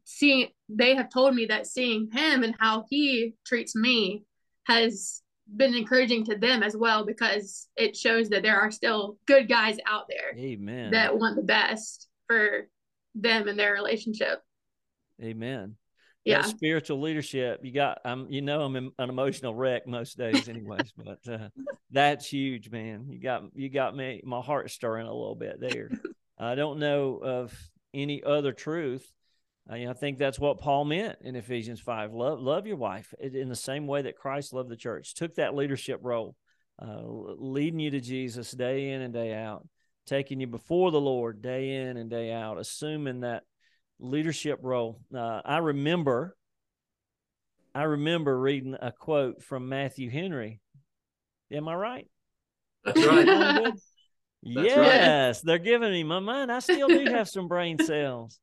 seeing 0.06 0.48
they 0.70 0.96
have 0.96 1.10
told 1.10 1.36
me 1.36 1.46
that 1.46 1.68
seeing 1.68 2.10
him 2.12 2.44
and 2.44 2.56
how 2.60 2.86
he 2.90 3.34
treats 3.46 3.76
me 3.76 4.24
has 4.66 5.22
been 5.56 5.76
encouraging 5.76 6.26
to 6.26 6.38
them 6.38 6.64
as 6.64 6.76
well 6.76 7.06
because 7.06 7.68
it 7.76 7.96
shows 7.96 8.30
that 8.30 8.44
there 8.44 8.60
are 8.60 8.72
still 8.72 9.18
good 9.26 9.50
guys 9.50 9.78
out 9.86 10.06
there 10.08 10.38
Amen. 10.38 10.92
that 10.92 11.18
want 11.18 11.36
the 11.36 11.42
best 11.42 12.08
for 12.28 12.68
them 13.16 13.48
and 13.48 13.60
their 13.60 13.74
relationship. 13.74 14.42
Amen. 15.22 15.76
Yeah. 16.26 16.42
That 16.42 16.50
spiritual 16.50 17.02
leadership. 17.02 17.60
You 17.64 17.74
got. 17.74 18.00
I'm. 18.06 18.28
You 18.30 18.42
know, 18.42 18.62
I'm 18.62 18.76
an 18.76 18.92
emotional 18.98 19.54
wreck 19.54 19.86
most 19.88 20.18
days, 20.18 20.48
anyways. 20.48 20.94
but 20.98 21.20
uh, 21.28 21.50
that's 21.92 22.28
huge, 22.28 22.72
man. 22.72 23.08
You 23.10 23.20
got. 23.20 23.44
You 23.54 23.70
got 23.70 23.96
me. 23.96 24.22
My 24.24 24.40
heart 24.40 24.72
stirring 24.72 25.06
a 25.06 25.14
little 25.14 25.36
bit 25.36 25.60
there. 25.60 25.90
I 26.38 26.56
don't 26.56 26.80
know 26.80 27.20
of 27.22 27.54
any 27.94 28.24
other 28.24 28.54
truth. 28.54 29.06
I, 29.70 29.88
I 29.88 29.94
think 29.94 30.20
that's 30.20 30.40
what 30.40 30.60
Paul 30.60 30.86
meant 30.86 31.20
in 31.22 31.36
Ephesians 31.36 31.80
five. 31.80 32.14
Love, 32.14 32.40
love 32.40 32.68
your 32.68 32.78
wife 32.78 33.14
in 33.20 33.50
the 33.50 33.56
same 33.56 33.88
way 33.88 34.02
that 34.02 34.18
Christ 34.18 34.54
loved 34.54 34.70
the 34.70 34.76
church. 34.76 35.14
Took 35.14 35.36
that 35.36 35.56
leadership 35.56 36.00
role, 36.02 36.36
uh, 36.82 37.02
leading 37.04 37.80
you 37.80 37.92
to 37.92 38.02
Jesus 38.02 38.52
day 38.52 38.90
in 38.90 39.02
and 39.02 39.14
day 39.14 39.34
out, 39.34 39.68
taking 40.06 40.40
you 40.40 40.48
before 40.48 40.92
the 40.92 41.00
Lord 41.00 41.42
day 41.42 41.76
in 41.76 41.98
and 41.98 42.10
day 42.10 42.32
out, 42.34 42.60
assuming 42.60 43.22
that 43.22 43.44
leadership 44.00 44.60
role. 44.62 45.00
Uh, 45.16 45.42
I 45.46 45.60
remember, 45.60 46.36
I 47.74 47.84
remember 47.84 48.38
reading 48.38 48.76
a 48.82 48.92
quote 48.92 49.42
from 49.44 49.70
Matthew 49.70 50.10
Henry. 50.10 50.60
Am 51.52 51.68
I 51.70 51.76
right? 51.76 52.08
That's 52.84 53.06
right. 53.06 53.74
Yes, 54.42 55.38
right. 55.38 55.46
they're 55.46 55.58
giving 55.58 55.92
me 55.92 56.04
my 56.04 56.20
mind. 56.20 56.52
I 56.52 56.60
still 56.60 56.90
do 56.90 57.06
have 57.06 57.30
some 57.30 57.48
brain 57.48 57.78
cells. 57.80 58.40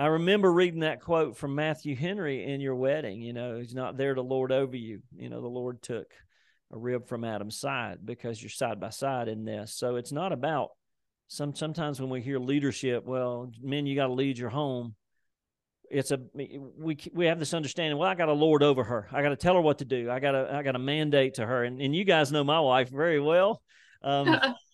I 0.00 0.06
remember 0.06 0.50
reading 0.50 0.80
that 0.80 1.02
quote 1.02 1.36
from 1.36 1.54
Matthew 1.54 1.94
Henry 1.94 2.50
in 2.50 2.62
your 2.62 2.74
wedding. 2.74 3.20
You 3.20 3.34
know, 3.34 3.58
he's 3.58 3.74
not 3.74 3.98
there 3.98 4.14
to 4.14 4.22
lord 4.22 4.50
over 4.50 4.74
you. 4.74 5.02
You 5.14 5.28
know, 5.28 5.42
the 5.42 5.46
Lord 5.46 5.82
took 5.82 6.06
a 6.72 6.78
rib 6.78 7.06
from 7.06 7.22
Adam's 7.22 7.60
side 7.60 7.98
because 8.02 8.42
you're 8.42 8.48
side 8.48 8.80
by 8.80 8.88
side 8.88 9.28
in 9.28 9.44
this. 9.44 9.74
So 9.74 9.96
it's 9.96 10.10
not 10.10 10.32
about 10.32 10.70
some 11.28 11.54
sometimes 11.54 12.00
when 12.00 12.08
we 12.08 12.22
hear 12.22 12.38
leadership, 12.38 13.04
well, 13.04 13.52
men, 13.60 13.84
you 13.84 13.94
got 13.94 14.06
to 14.06 14.14
lead 14.14 14.38
your 14.38 14.48
home. 14.48 14.94
It's 15.90 16.12
a 16.12 16.20
we 16.32 16.96
we 17.12 17.26
have 17.26 17.38
this 17.38 17.52
understanding. 17.52 17.98
Well, 17.98 18.08
I 18.08 18.14
got 18.14 18.26
to 18.26 18.32
lord 18.32 18.62
over 18.62 18.82
her. 18.82 19.06
I 19.12 19.20
got 19.20 19.28
to 19.30 19.36
tell 19.36 19.56
her 19.56 19.60
what 19.60 19.80
to 19.80 19.84
do. 19.84 20.10
I 20.10 20.18
got 20.18 20.32
to 20.32 20.48
I 20.50 20.62
got 20.62 20.72
to 20.72 20.78
mandate 20.78 21.34
to 21.34 21.44
her. 21.44 21.62
And 21.62 21.78
and 21.78 21.94
you 21.94 22.06
guys 22.06 22.32
know 22.32 22.42
my 22.42 22.60
wife 22.60 22.88
very 22.88 23.20
well. 23.20 23.60
Um, 24.02 24.34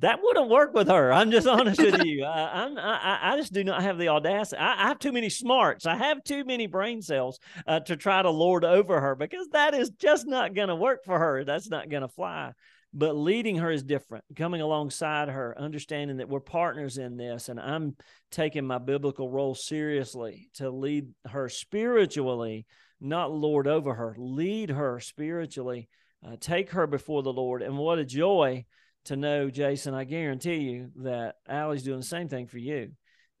that 0.00 0.20
wouldn't 0.22 0.50
work 0.50 0.74
with 0.74 0.88
her. 0.88 1.12
I'm 1.12 1.30
just 1.30 1.46
honest 1.46 1.80
with 1.80 2.02
you. 2.04 2.24
I, 2.24 2.64
I'm, 2.64 2.78
I, 2.78 3.18
I 3.22 3.36
just 3.36 3.52
do 3.52 3.64
not 3.64 3.82
have 3.82 3.98
the 3.98 4.08
audacity. 4.08 4.60
I, 4.60 4.84
I, 4.84 4.88
have 4.88 4.98
too 4.98 5.12
many 5.12 5.30
smarts. 5.30 5.86
I 5.86 5.96
have 5.96 6.22
too 6.22 6.44
many 6.44 6.66
brain 6.66 7.00
cells 7.02 7.38
uh, 7.66 7.80
to 7.80 7.96
try 7.96 8.22
to 8.22 8.30
lord 8.30 8.64
over 8.64 9.00
her 9.00 9.14
because 9.14 9.48
that 9.48 9.74
is 9.74 9.90
just 9.90 10.26
not 10.26 10.54
going 10.54 10.68
to 10.68 10.76
work 10.76 11.04
for 11.04 11.18
her. 11.18 11.44
That's 11.44 11.70
not 11.70 11.88
going 11.88 12.02
to 12.02 12.08
fly 12.08 12.52
but 12.96 13.14
leading 13.14 13.56
her 13.56 13.70
is 13.70 13.82
different 13.82 14.24
coming 14.34 14.62
alongside 14.62 15.28
her 15.28 15.54
understanding 15.58 16.16
that 16.16 16.28
we're 16.28 16.40
partners 16.40 16.96
in 16.96 17.16
this 17.16 17.48
and 17.48 17.60
i'm 17.60 17.94
taking 18.30 18.66
my 18.66 18.78
biblical 18.78 19.30
role 19.30 19.54
seriously 19.54 20.48
to 20.54 20.70
lead 20.70 21.08
her 21.26 21.48
spiritually 21.48 22.64
not 23.00 23.30
lord 23.30 23.68
over 23.68 23.94
her 23.94 24.14
lead 24.18 24.70
her 24.70 24.98
spiritually 24.98 25.88
uh, 26.26 26.36
take 26.40 26.70
her 26.70 26.86
before 26.86 27.22
the 27.22 27.32
lord 27.32 27.60
and 27.60 27.76
what 27.76 27.98
a 27.98 28.04
joy 28.04 28.64
to 29.06 29.16
know 29.16 29.48
jayson 29.48 29.94
i 29.94 30.04
guarantee 30.04 30.56
you 30.56 30.90
that 30.96 31.36
allie's 31.48 31.82
doing 31.82 32.00
the 32.00 32.06
same 32.06 32.28
thing 32.28 32.46
for 32.46 32.58
you 32.58 32.90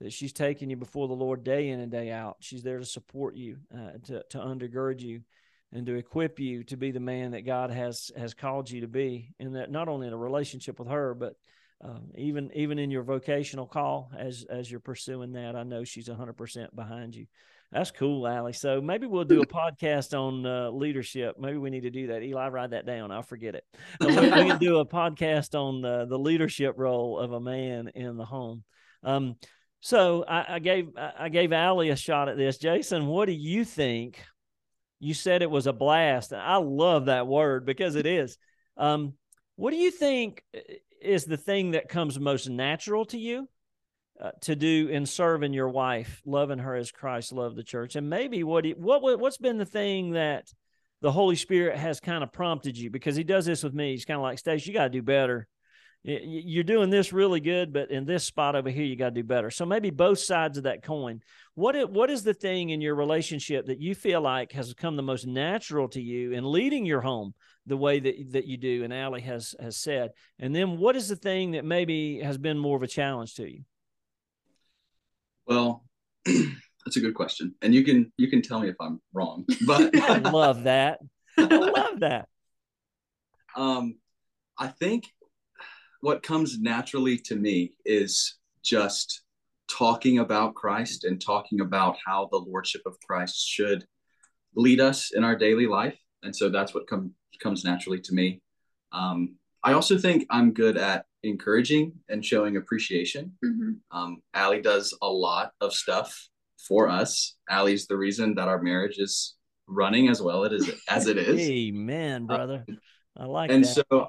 that 0.00 0.12
she's 0.12 0.32
taking 0.32 0.70
you 0.70 0.76
before 0.76 1.08
the 1.08 1.14
lord 1.14 1.42
day 1.44 1.68
in 1.68 1.80
and 1.80 1.90
day 1.90 2.10
out. 2.10 2.36
She's 2.40 2.62
there 2.62 2.78
to 2.78 2.84
support 2.84 3.36
you 3.36 3.58
uh, 3.74 3.92
to, 4.04 4.22
to 4.30 4.38
undergird 4.38 5.00
you 5.00 5.22
and 5.72 5.86
to 5.86 5.94
equip 5.94 6.38
you 6.38 6.64
to 6.64 6.76
be 6.76 6.90
the 6.90 7.00
man 7.00 7.32
that 7.32 7.46
God 7.46 7.70
has 7.70 8.10
has 8.16 8.34
called 8.34 8.70
you 8.70 8.82
to 8.82 8.88
be, 8.88 9.34
and 9.40 9.56
that 9.56 9.70
not 9.70 9.88
only 9.88 10.06
in 10.06 10.12
a 10.12 10.18
relationship 10.18 10.78
with 10.78 10.88
her, 10.88 11.14
but 11.14 11.34
um, 11.82 12.10
even 12.16 12.50
even 12.54 12.78
in 12.78 12.90
your 12.90 13.02
vocational 13.02 13.66
call 13.66 14.10
as 14.18 14.44
as 14.48 14.70
you're 14.70 14.80
pursuing 14.80 15.32
that. 15.32 15.56
I 15.56 15.62
know 15.62 15.84
she's 15.84 16.08
100% 16.08 16.74
behind 16.74 17.14
you. 17.14 17.26
That's 17.72 17.90
cool, 17.90 18.26
Allie. 18.26 18.52
So 18.52 18.80
maybe 18.80 19.06
we'll 19.06 19.24
do 19.24 19.42
a 19.42 19.46
podcast 19.46 20.16
on 20.16 20.46
uh, 20.46 20.70
leadership. 20.70 21.36
Maybe 21.38 21.58
we 21.58 21.70
need 21.70 21.82
to 21.82 21.90
do 21.90 22.06
that. 22.08 22.22
Eli, 22.22 22.48
write 22.48 22.70
that 22.70 22.86
down. 22.86 23.10
I'll 23.10 23.22
forget 23.22 23.56
it. 23.56 23.64
we, 24.00 24.14
can 24.14 24.58
do 24.58 24.78
a 24.78 24.86
podcast 24.86 25.58
on 25.58 25.82
the, 25.82 26.06
the 26.06 26.18
leadership 26.18 26.74
role 26.76 27.18
of 27.18 27.32
a 27.32 27.40
man 27.40 27.90
in 27.94 28.16
the 28.16 28.24
home. 28.24 28.62
Um, 29.02 29.34
so 29.80 30.24
I, 30.26 30.54
I 30.54 30.58
gave 30.60 30.90
I 30.96 31.28
gave 31.28 31.52
Allie 31.52 31.90
a 31.90 31.96
shot 31.96 32.28
at 32.28 32.36
this. 32.36 32.58
Jayson, 32.58 33.06
what 33.06 33.26
do 33.26 33.32
you 33.32 33.64
think 33.64 34.24
you 34.98 35.14
said 35.14 35.42
it 35.42 35.50
was 35.50 35.66
a 35.66 35.72
blast. 35.72 36.32
I 36.32 36.56
love 36.56 37.06
that 37.06 37.26
word 37.26 37.66
because 37.66 37.96
it 37.96 38.06
is. 38.06 38.38
Um, 38.76 39.14
what 39.56 39.70
do 39.70 39.76
you 39.76 39.90
think 39.90 40.42
is 41.00 41.24
the 41.24 41.36
thing 41.36 41.72
that 41.72 41.88
comes 41.88 42.18
most 42.18 42.48
natural 42.48 43.04
to 43.06 43.18
you 43.18 43.48
uh, 44.20 44.30
to 44.42 44.56
do 44.56 44.88
in 44.88 45.06
serving 45.06 45.52
your 45.52 45.68
wife, 45.68 46.22
loving 46.24 46.58
her 46.58 46.74
as 46.74 46.90
Christ 46.90 47.32
loved 47.32 47.56
the 47.56 47.62
church? 47.62 47.96
And 47.96 48.10
maybe 48.10 48.44
what 48.44 48.64
he, 48.64 48.72
what 48.72 49.02
what's 49.20 49.38
been 49.38 49.58
the 49.58 49.64
thing 49.64 50.12
that 50.12 50.52
the 51.02 51.12
Holy 51.12 51.36
Spirit 51.36 51.76
has 51.76 52.00
kind 52.00 52.22
of 52.24 52.32
prompted 52.32 52.76
you? 52.76 52.90
Because 52.90 53.16
He 53.16 53.24
does 53.24 53.46
this 53.46 53.62
with 53.62 53.74
me. 53.74 53.92
He's 53.92 54.04
kind 54.04 54.18
of 54.18 54.22
like, 54.22 54.38
Stace, 54.38 54.66
you 54.66 54.72
got 54.72 54.84
to 54.84 54.90
do 54.90 55.02
better 55.02 55.46
you're 56.06 56.62
doing 56.62 56.88
this 56.88 57.12
really 57.12 57.40
good, 57.40 57.72
but 57.72 57.90
in 57.90 58.04
this 58.04 58.24
spot 58.24 58.54
over 58.54 58.70
here, 58.70 58.84
you 58.84 58.94
got 58.94 59.06
to 59.06 59.22
do 59.22 59.24
better. 59.24 59.50
So 59.50 59.66
maybe 59.66 59.90
both 59.90 60.20
sides 60.20 60.56
of 60.56 60.64
that 60.64 60.84
coin. 60.84 61.20
What 61.54 61.74
is, 61.74 61.86
what 61.86 62.10
is 62.10 62.22
the 62.22 62.34
thing 62.34 62.70
in 62.70 62.80
your 62.80 62.94
relationship 62.94 63.66
that 63.66 63.80
you 63.80 63.94
feel 63.96 64.20
like 64.20 64.52
has 64.52 64.72
come 64.72 64.94
the 64.94 65.02
most 65.02 65.26
natural 65.26 65.88
to 65.88 66.00
you 66.00 66.30
in 66.32 66.50
leading 66.50 66.86
your 66.86 67.00
home 67.00 67.34
the 67.66 67.76
way 67.76 67.98
that 67.98 68.32
that 68.32 68.46
you 68.46 68.56
do? 68.56 68.84
And 68.84 68.94
Allie 68.94 69.22
has 69.22 69.56
has 69.58 69.76
said. 69.76 70.12
And 70.38 70.54
then 70.54 70.78
what 70.78 70.94
is 70.94 71.08
the 71.08 71.16
thing 71.16 71.52
that 71.52 71.64
maybe 71.64 72.20
has 72.20 72.38
been 72.38 72.58
more 72.58 72.76
of 72.76 72.84
a 72.84 72.88
challenge 72.88 73.34
to 73.34 73.50
you? 73.50 73.64
Well, 75.44 75.84
that's 76.24 76.96
a 76.96 77.00
good 77.00 77.14
question, 77.14 77.56
and 77.62 77.74
you 77.74 77.82
can 77.82 78.12
you 78.16 78.30
can 78.30 78.42
tell 78.42 78.60
me 78.60 78.68
if 78.68 78.76
I'm 78.80 79.00
wrong. 79.12 79.44
But 79.66 79.96
I 80.00 80.18
love 80.18 80.64
that. 80.64 81.00
I 81.36 81.42
love 81.42 82.00
that. 82.00 82.28
Um, 83.56 83.96
I 84.58 84.68
think 84.68 85.06
what 86.00 86.22
comes 86.22 86.58
naturally 86.58 87.18
to 87.18 87.36
me 87.36 87.72
is 87.84 88.36
just 88.62 89.22
talking 89.68 90.18
about 90.18 90.54
Christ 90.54 91.04
and 91.04 91.20
talking 91.20 91.60
about 91.60 91.96
how 92.04 92.28
the 92.30 92.38
lordship 92.38 92.82
of 92.86 92.98
Christ 93.06 93.46
should 93.46 93.84
lead 94.54 94.80
us 94.80 95.12
in 95.12 95.24
our 95.24 95.36
daily 95.36 95.66
life. 95.66 95.98
And 96.22 96.34
so 96.34 96.48
that's 96.48 96.74
what 96.74 96.86
com- 96.88 97.14
comes 97.42 97.64
naturally 97.64 98.00
to 98.00 98.14
me. 98.14 98.40
Um, 98.92 99.36
I 99.62 99.72
also 99.72 99.98
think 99.98 100.26
I'm 100.30 100.52
good 100.52 100.76
at 100.76 101.06
encouraging 101.22 101.92
and 102.08 102.24
showing 102.24 102.56
appreciation. 102.56 103.32
Mm-hmm. 103.44 103.96
Um, 103.96 104.22
Allie 104.32 104.62
does 104.62 104.96
a 105.02 105.08
lot 105.08 105.52
of 105.60 105.72
stuff 105.72 106.28
for 106.68 106.88
us. 106.88 107.36
Allie's 107.48 107.86
the 107.86 107.96
reason 107.96 108.34
that 108.36 108.48
our 108.48 108.62
marriage 108.62 108.98
is 108.98 109.34
running 109.66 110.08
as 110.08 110.22
well 110.22 110.44
as 110.44 110.68
it, 110.68 110.76
as 110.88 111.06
it 111.08 111.18
is. 111.18 111.40
Amen, 111.40 112.26
brother. 112.26 112.64
I 113.16 113.24
like 113.24 113.48
that. 113.48 113.54
and 113.54 113.64
that. 113.64 113.86
so 113.90 114.08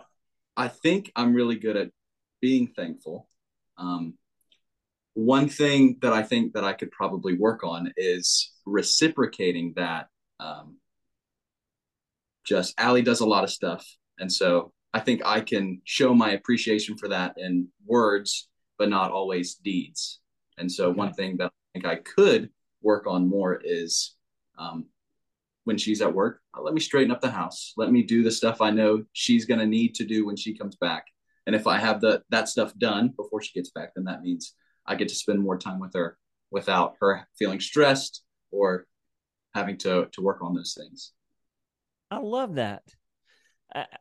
I 0.58 0.68
think 0.68 1.12
I'm 1.16 1.34
really 1.34 1.56
good 1.56 1.78
at 1.78 1.92
being 2.42 2.68
thankful. 2.68 3.30
Um, 3.78 4.16
one 5.14 5.48
thing 5.50 5.98
that 6.02 6.14
I 6.14 6.24
think 6.24 6.54
that 6.54 6.64
I 6.64 6.74
could 6.74 6.92
probably 6.92 7.36
work 7.36 7.64
on 7.64 7.94
is 7.96 8.52
reciprocating 8.66 9.74
that. 9.76 10.08
Um, 10.40 10.78
just 12.44 12.74
Allie 12.80 13.02
does 13.02 13.20
a 13.20 13.26
lot 13.26 13.44
of 13.44 13.50
stuff, 13.50 13.86
and 14.20 14.32
so 14.32 14.74
I 14.94 15.00
think 15.00 15.22
I 15.26 15.42
can 15.42 15.82
show 15.84 16.14
my 16.14 16.32
appreciation 16.32 16.98
for 16.98 17.10
that 17.10 17.36
in 17.38 17.68
words, 17.86 18.48
but 18.78 18.90
not 18.90 19.12
always 19.12 19.56
deeds. 19.56 20.20
And 20.58 20.72
so 20.72 20.90
okay. 20.90 20.98
one 20.98 21.14
thing 21.14 21.38
that 21.38 21.52
I 21.52 21.68
think 21.74 21.86
I 21.86 21.96
could 21.98 22.50
work 22.82 23.06
on 23.06 23.28
more 23.28 23.62
is 23.64 24.16
um, 24.58 24.86
when 25.68 25.78
she's 25.78 26.02
at 26.02 26.14
work, 26.14 26.40
oh, 26.56 26.64
let 26.64 26.74
me 26.74 26.80
straighten 26.80 27.12
up 27.12 27.20
the 27.20 27.30
house. 27.30 27.74
Let 27.76 27.92
me 27.92 28.02
do 28.02 28.24
the 28.24 28.32
stuff 28.32 28.62
I 28.62 28.72
know 28.72 29.04
she's 29.12 29.44
going 29.44 29.60
to 29.60 29.66
need 29.66 29.96
to 29.96 30.06
do 30.06 30.26
when 30.26 30.38
she 30.38 30.58
comes 30.58 30.78
back. 30.78 31.08
And 31.46 31.54
if 31.54 31.68
I 31.68 31.78
have 31.78 32.00
the 32.00 32.24
that 32.30 32.48
stuff 32.48 32.74
done 32.78 33.10
before 33.10 33.42
she 33.42 33.52
gets 33.52 33.70
back, 33.72 33.90
then 33.94 34.06
that 34.06 34.22
means 34.22 34.54
I 34.86 34.96
get 34.96 35.10
to 35.10 35.16
spend 35.16 35.40
more 35.42 35.58
time 35.58 35.82
with 35.82 35.94
her 35.94 36.18
without 36.52 36.96
her 37.02 37.28
feeling 37.38 37.60
stressed 37.60 38.24
or 38.50 38.88
having 39.54 39.78
to 39.80 40.08
to 40.14 40.22
work 40.22 40.42
on 40.42 40.56
those 40.56 40.74
things. 40.74 41.12
I 42.10 42.20
love 42.20 42.56
that. 42.56 42.84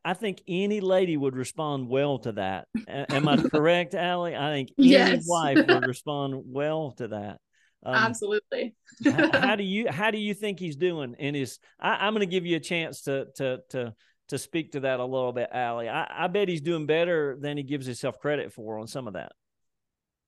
I, 0.05 0.15
think 0.15 0.43
any 0.47 0.81
lady 0.81 1.17
would 1.17 1.35
respond 1.35 1.89
well 1.89 2.21
to 2.21 2.33
that. 2.33 2.69
Am 2.89 3.27
I 3.27 3.37
correct, 3.51 3.95
Allie? 3.95 4.37
I 4.37 4.53
think 4.53 4.71
any 4.79 4.89
yes. 4.91 5.25
wife 5.27 5.59
would 5.67 5.87
respond 5.89 6.45
well 6.47 6.93
to 6.93 7.09
that. 7.09 7.41
Um, 7.85 7.95
Absolutely. 7.95 8.75
how, 9.05 9.41
how, 9.41 9.57
do 9.57 9.63
you 9.63 9.89
how 9.89 10.11
do 10.11 10.19
you 10.19 10.35
think 10.35 10.59
he's 10.59 10.77
doing 10.77 11.15
in 11.19 11.35
his? 11.35 11.59
I, 11.79 12.07
am 12.07 12.15
going 12.15 12.21
to 12.21 12.31
give 12.31 12.47
you 12.47 12.57
a 12.57 12.61
chance 12.61 13.03
to 13.03 13.27
to 13.37 13.59
to 13.71 13.95
to 14.29 14.39
speak 14.39 14.73
to 14.73 14.81
that 14.81 15.01
a 15.01 15.05
little 15.05 15.33
bit, 15.33 15.49
Allie. 15.53 15.89
I, 15.89 16.25
I 16.25 16.27
bet 16.27 16.49
he's 16.49 16.61
doing 16.61 16.87
better 16.87 17.37
than 17.41 17.57
he 17.57 17.63
gives 17.63 17.87
himself 17.87 18.19
credit 18.19 18.53
for 18.53 18.79
on 18.79 18.87
some 18.87 19.07
of 19.07 19.15
that. 19.15 19.33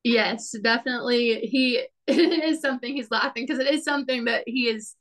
Yes, 0.05 0.55
definitely. 0.63 1.41
He 1.41 1.83
it 2.07 2.45
is 2.45 2.61
something 2.61 2.95
he's 2.95 3.11
laughing 3.11 3.45
because 3.47 3.59
it 3.59 3.73
is 3.73 3.85
something 3.85 4.25
that 4.25 4.45
he 4.47 4.73
has 4.73 4.95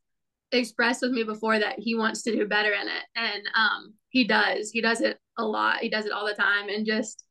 expressed 0.51 1.01
with 1.01 1.11
me 1.11 1.23
before 1.23 1.59
that 1.59 1.75
he 1.77 1.95
wants 1.95 2.23
to 2.23 2.31
do 2.31 2.47
better 2.47 2.71
in 2.71 2.87
it 2.87 3.03
and 3.15 3.43
um 3.53 3.93
he 4.09 4.23
does 4.23 4.71
he 4.71 4.79
does 4.79 5.01
it 5.01 5.19
a 5.37 5.43
lot 5.43 5.79
he 5.79 5.89
does 5.89 6.05
it 6.05 6.13
all 6.13 6.25
the 6.25 6.33
time 6.33 6.69
and 6.69 6.85
just 6.85 7.25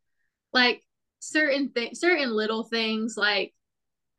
like 0.53 0.83
certain 1.19 1.71
things 1.71 1.99
certain 1.99 2.31
little 2.31 2.65
things 2.65 3.15
like 3.17 3.55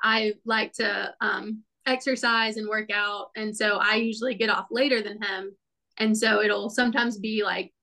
i 0.01 0.34
like 0.46 0.74
to 0.74 1.13
um 1.22 1.63
exercise 1.86 2.58
and 2.58 2.68
work 2.68 2.89
out 2.92 3.30
and 3.36 3.56
so 3.56 3.77
i 3.82 3.96
usually 3.96 4.36
get 4.36 4.50
off 4.50 4.68
later 4.72 5.01
than 5.01 5.22
him 5.22 5.56
and 5.98 6.18
so 6.18 6.42
it'll 6.42 6.70
sometimes 6.70 7.18
be 7.18 7.44
like 7.44 7.74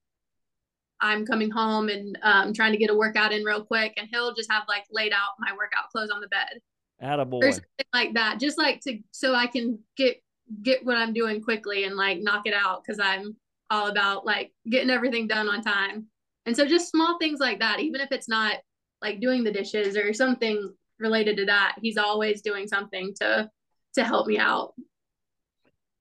i'm 1.01 1.25
coming 1.25 1.49
home 1.49 1.89
and 1.89 2.17
um 2.21 2.53
trying 2.53 2.71
to 2.71 2.77
get 2.77 2.89
a 2.89 2.95
workout 2.95 3.33
in 3.33 3.43
real 3.43 3.63
quick 3.63 3.93
and 3.97 4.07
he'll 4.11 4.33
just 4.33 4.51
have 4.51 4.63
like 4.67 4.85
laid 4.91 5.11
out 5.11 5.33
my 5.39 5.51
workout 5.53 5.89
clothes 5.91 6.11
on 6.11 6.21
the 6.21 6.27
bed 6.27 6.59
Attaboy. 7.01 7.43
or 7.43 7.51
something 7.51 7.85
like 7.93 8.13
that 8.13 8.39
just 8.39 8.57
like 8.57 8.79
to 8.81 8.99
so 9.11 9.33
i 9.33 9.47
can 9.47 9.79
get 9.97 10.21
get 10.63 10.85
what 10.85 10.97
I'm 10.97 11.13
doing 11.13 11.41
quickly 11.41 11.85
and 11.85 11.95
like 11.95 12.19
knock 12.19 12.43
it 12.45 12.53
out 12.53 12.83
because 12.83 12.99
I'm 12.99 13.35
all 13.69 13.87
about 13.87 14.25
like 14.25 14.51
getting 14.69 14.89
everything 14.89 15.27
done 15.27 15.47
on 15.49 15.61
time. 15.61 16.05
And 16.45 16.55
so 16.55 16.67
just 16.67 16.91
small 16.91 17.17
things 17.17 17.39
like 17.39 17.59
that, 17.59 17.79
even 17.79 18.01
if 18.01 18.11
it's 18.11 18.29
not 18.29 18.57
like 19.01 19.19
doing 19.19 19.43
the 19.43 19.51
dishes 19.51 19.97
or 19.97 20.13
something 20.13 20.73
related 20.99 21.37
to 21.37 21.45
that, 21.45 21.75
he's 21.81 21.97
always 21.97 22.41
doing 22.41 22.67
something 22.67 23.13
to 23.21 23.49
to 23.95 24.03
help 24.03 24.27
me 24.27 24.37
out. 24.37 24.73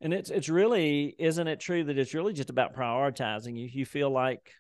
And 0.00 0.12
it's 0.12 0.30
it's 0.30 0.48
really 0.48 1.14
isn't 1.18 1.48
it 1.48 1.60
true 1.60 1.84
that 1.84 1.98
it's 1.98 2.14
really 2.14 2.32
just 2.32 2.50
about 2.50 2.74
prioritizing 2.74 3.56
you? 3.56 3.68
You 3.72 3.86
feel 3.86 4.10
like 4.10 4.52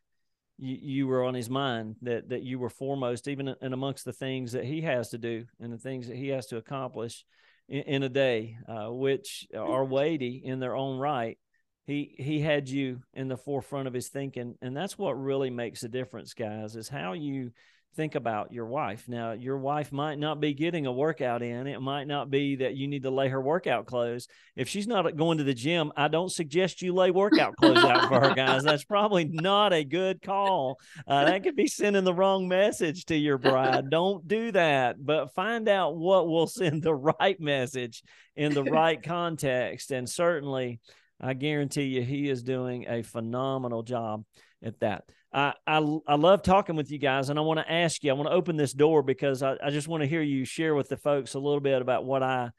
you, 0.56 0.78
you 0.80 1.06
were 1.06 1.24
on 1.24 1.34
his 1.34 1.50
mind 1.50 1.96
that 2.02 2.28
that 2.30 2.42
you 2.42 2.58
were 2.58 2.70
foremost 2.70 3.28
even 3.28 3.54
in 3.60 3.72
amongst 3.72 4.04
the 4.04 4.12
things 4.12 4.52
that 4.52 4.64
he 4.64 4.82
has 4.82 5.10
to 5.10 5.18
do 5.18 5.44
and 5.60 5.72
the 5.72 5.78
things 5.78 6.08
that 6.08 6.16
he 6.16 6.28
has 6.28 6.46
to 6.46 6.56
accomplish 6.56 7.24
in, 7.68 7.82
in 7.82 8.02
a 8.02 8.08
day, 8.08 8.56
uh, 8.68 8.90
which 8.90 9.46
are 9.56 9.84
weighty 9.84 10.42
in 10.44 10.60
their 10.60 10.76
own 10.76 10.98
right. 10.98 11.38
He 11.86 12.14
he 12.16 12.40
had 12.40 12.68
you 12.68 13.02
in 13.12 13.28
the 13.28 13.36
forefront 13.36 13.88
of 13.88 13.94
his 13.94 14.08
thinking, 14.08 14.54
and 14.62 14.74
that's 14.74 14.96
what 14.96 15.20
really 15.20 15.50
makes 15.50 15.82
a 15.82 15.88
difference, 15.88 16.32
guys. 16.32 16.76
Is 16.76 16.88
how 16.88 17.12
you 17.12 17.50
think 17.94 18.14
about 18.14 18.52
your 18.52 18.66
wife. 18.66 19.04
Now, 19.08 19.32
your 19.32 19.58
wife 19.58 19.92
might 19.92 20.18
not 20.18 20.40
be 20.40 20.54
getting 20.54 20.86
a 20.86 20.92
workout 20.92 21.42
in. 21.42 21.66
It 21.66 21.80
might 21.80 22.06
not 22.06 22.30
be 22.30 22.56
that 22.56 22.74
you 22.74 22.88
need 22.88 23.04
to 23.04 23.10
lay 23.10 23.28
her 23.28 23.40
workout 23.40 23.86
clothes. 23.86 24.28
If 24.56 24.68
she's 24.68 24.86
not 24.86 25.16
going 25.16 25.38
to 25.38 25.44
the 25.44 25.54
gym, 25.54 25.92
I 25.96 26.08
don't 26.08 26.30
suggest 26.30 26.82
you 26.82 26.94
lay 26.94 27.10
workout 27.10 27.56
clothes 27.56 27.84
out 27.84 28.08
for 28.08 28.20
her, 28.20 28.34
guys. 28.34 28.62
That's 28.64 28.84
probably 28.84 29.24
not 29.24 29.72
a 29.72 29.84
good 29.84 30.22
call. 30.22 30.78
Uh, 31.06 31.24
that 31.24 31.42
could 31.42 31.56
be 31.56 31.66
sending 31.66 32.04
the 32.04 32.14
wrong 32.14 32.48
message 32.48 33.04
to 33.06 33.16
your 33.16 33.38
bride. 33.38 33.90
Don't 33.90 34.26
do 34.26 34.52
that, 34.52 34.96
but 35.04 35.34
find 35.34 35.68
out 35.68 35.96
what 35.96 36.28
will 36.28 36.46
send 36.46 36.82
the 36.82 36.94
right 36.94 37.40
message 37.40 38.02
in 38.36 38.54
the 38.54 38.64
right 38.64 39.02
context. 39.02 39.90
And 39.90 40.08
certainly, 40.08 40.80
I 41.20 41.34
guarantee 41.34 41.84
you, 41.84 42.02
he 42.02 42.28
is 42.28 42.42
doing 42.42 42.86
a 42.88 43.02
phenomenal 43.02 43.82
job 43.82 44.24
at 44.62 44.80
that. 44.80 45.04
I, 45.34 45.52
I, 45.66 46.14
love 46.14 46.42
talking 46.42 46.76
with 46.76 46.92
you 46.92 46.98
guys, 46.98 47.28
and 47.28 47.38
I 47.38 47.42
want 47.42 47.58
to 47.58 47.70
ask 47.70 48.04
you. 48.04 48.10
I 48.10 48.14
want 48.14 48.28
to 48.28 48.34
open 48.34 48.56
this 48.56 48.72
door 48.72 49.02
because 49.02 49.42
I, 49.42 49.56
I 49.62 49.70
just 49.70 49.88
want 49.88 50.02
to 50.02 50.08
hear 50.08 50.22
you 50.22 50.44
share 50.44 50.76
with 50.76 50.88
the 50.88 50.96
folks 50.96 51.34
a 51.34 51.40
little 51.40 51.58
bit 51.58 51.82
about 51.82 52.04
what 52.04 52.22
I 52.22 52.50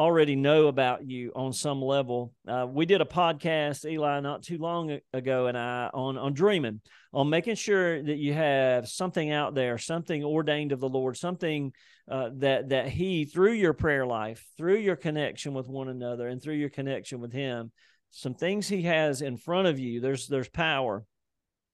already 0.00 0.34
know 0.34 0.66
about 0.66 1.08
you 1.08 1.30
on 1.36 1.52
some 1.52 1.80
level. 1.80 2.32
Uh, 2.46 2.66
we 2.68 2.84
did 2.84 3.00
a 3.00 3.04
podcast, 3.04 3.88
Eli, 3.88 4.18
not 4.20 4.42
too 4.42 4.58
long 4.58 4.98
ago, 5.12 5.46
and 5.46 5.56
I 5.56 5.88
on 5.94 6.18
on 6.18 6.34
dreaming, 6.34 6.80
on 7.12 7.30
making 7.30 7.54
sure 7.54 8.02
that 8.02 8.16
you 8.16 8.34
have 8.34 8.88
something 8.88 9.30
out 9.30 9.54
there, 9.54 9.78
something 9.78 10.24
ordained 10.24 10.72
of 10.72 10.80
the 10.80 10.88
Lord, 10.88 11.16
something 11.16 11.72
uh, 12.10 12.30
that 12.38 12.70
that 12.70 12.88
He 12.88 13.24
through 13.24 13.52
your 13.52 13.72
prayer 13.72 14.04
life, 14.04 14.44
through 14.56 14.78
your 14.78 14.96
connection 14.96 15.54
with 15.54 15.68
one 15.68 15.88
another, 15.88 16.26
and 16.26 16.42
through 16.42 16.54
your 16.56 16.70
connection 16.70 17.20
with 17.20 17.32
Him, 17.32 17.70
some 18.10 18.34
things 18.34 18.66
He 18.66 18.82
has 18.82 19.22
in 19.22 19.36
front 19.36 19.68
of 19.68 19.78
you. 19.78 20.00
There's 20.00 20.26
there's 20.26 20.48
power 20.48 21.04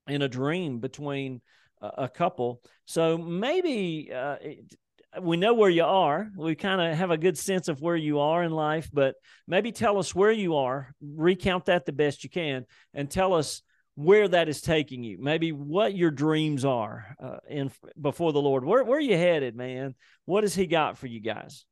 in 0.06 0.23
a 0.23 0.28
dream 0.28 0.78
between 0.78 1.40
a, 1.80 2.04
a 2.04 2.09
couple. 2.09 2.61
So 2.85 3.18
maybe 3.18 4.11
uh, 4.14 4.37
it, 4.40 4.75
we 5.21 5.37
know 5.37 5.54
where 5.54 5.71
you 5.71 5.85
are. 5.85 6.30
We 6.37 6.54
kind 6.54 6.80
of 6.80 6.97
have 6.97 7.11
a 7.11 7.18
good 7.18 7.37
sense 7.37 7.68
of 7.68 7.82
where 7.82 7.97
you 7.97 8.21
are 8.21 8.42
in 8.42 8.52
life, 8.52 8.88
but 8.92 9.14
maybe 9.47 9.73
tell 9.73 9.99
us 9.99 10.14
where 10.14 10.32
you 10.32 10.56
are, 10.56 10.94
recount 11.00 11.66
that 11.66 11.85
the 11.85 11.92
best 11.92 12.25
you 12.25 12.30
can, 12.30 12.64
and 12.94 13.11
tell 13.11 13.35
us 13.35 13.62
where 13.94 14.26
that 14.26 14.49
is 14.49 14.62
taking 14.62 15.04
you. 15.04 15.18
Maybe 15.21 15.52
what 15.52 15.94
your 15.94 16.11
dreams 16.11 16.65
are 16.65 17.15
uh, 17.23 17.38
in 17.49 17.71
before 18.00 18.32
the 18.32 18.41
Lord. 18.41 18.65
Where 18.65 18.84
where 18.84 18.99
are 18.99 19.02
you 19.02 19.19
headed, 19.19 19.54
man? 19.54 19.95
What 20.25 20.45
has 20.45 20.54
He 20.54 20.67
got 20.67 20.97
for 20.97 21.06
you 21.06 21.21
guys? 21.21 21.67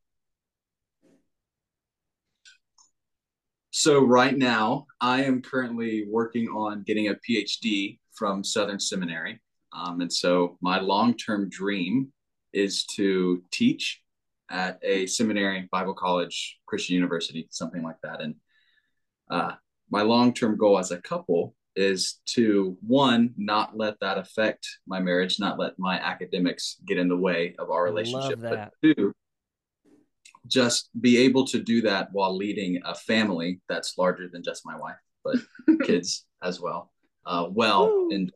So 3.70 4.04
right 4.04 4.36
now, 4.36 4.86
I 5.00 5.24
am 5.24 5.40
currently 5.40 6.04
working 6.10 6.48
on 6.48 6.82
getting 6.82 7.08
a 7.08 7.14
PhD 7.14 7.99
from 8.20 8.44
Southern 8.44 8.78
Seminary. 8.78 9.40
Um, 9.72 10.02
and 10.02 10.12
so 10.12 10.58
my 10.60 10.78
long 10.78 11.14
term 11.14 11.48
dream 11.48 12.12
is 12.52 12.84
to 12.96 13.42
teach 13.50 14.02
at 14.50 14.78
a 14.82 15.06
seminary, 15.06 15.68
Bible 15.72 15.94
college, 15.94 16.58
Christian 16.66 16.96
university, 16.96 17.48
something 17.50 17.82
like 17.82 17.96
that. 18.02 18.20
And 18.20 18.34
uh, 19.30 19.52
my 19.90 20.02
long 20.02 20.34
term 20.34 20.58
goal 20.58 20.78
as 20.78 20.90
a 20.90 21.00
couple 21.00 21.54
is 21.76 22.20
to 22.26 22.76
one, 22.86 23.32
not 23.38 23.78
let 23.78 23.98
that 24.00 24.18
affect 24.18 24.68
my 24.86 25.00
marriage, 25.00 25.40
not 25.40 25.58
let 25.58 25.78
my 25.78 25.98
academics 25.98 26.76
get 26.86 26.98
in 26.98 27.08
the 27.08 27.16
way 27.16 27.54
of 27.58 27.70
our 27.70 27.84
relationship. 27.84 28.38
But 28.42 28.70
two, 28.82 29.14
just 30.46 30.90
be 31.00 31.16
able 31.16 31.46
to 31.46 31.62
do 31.62 31.80
that 31.82 32.08
while 32.12 32.36
leading 32.36 32.82
a 32.84 32.94
family 32.94 33.62
that's 33.66 33.96
larger 33.96 34.28
than 34.28 34.42
just 34.42 34.66
my 34.66 34.76
wife, 34.76 35.00
but 35.24 35.36
kids 35.86 36.26
as 36.42 36.60
well 36.60 36.90
uh, 37.30 37.46
well 37.48 38.08
and 38.10 38.32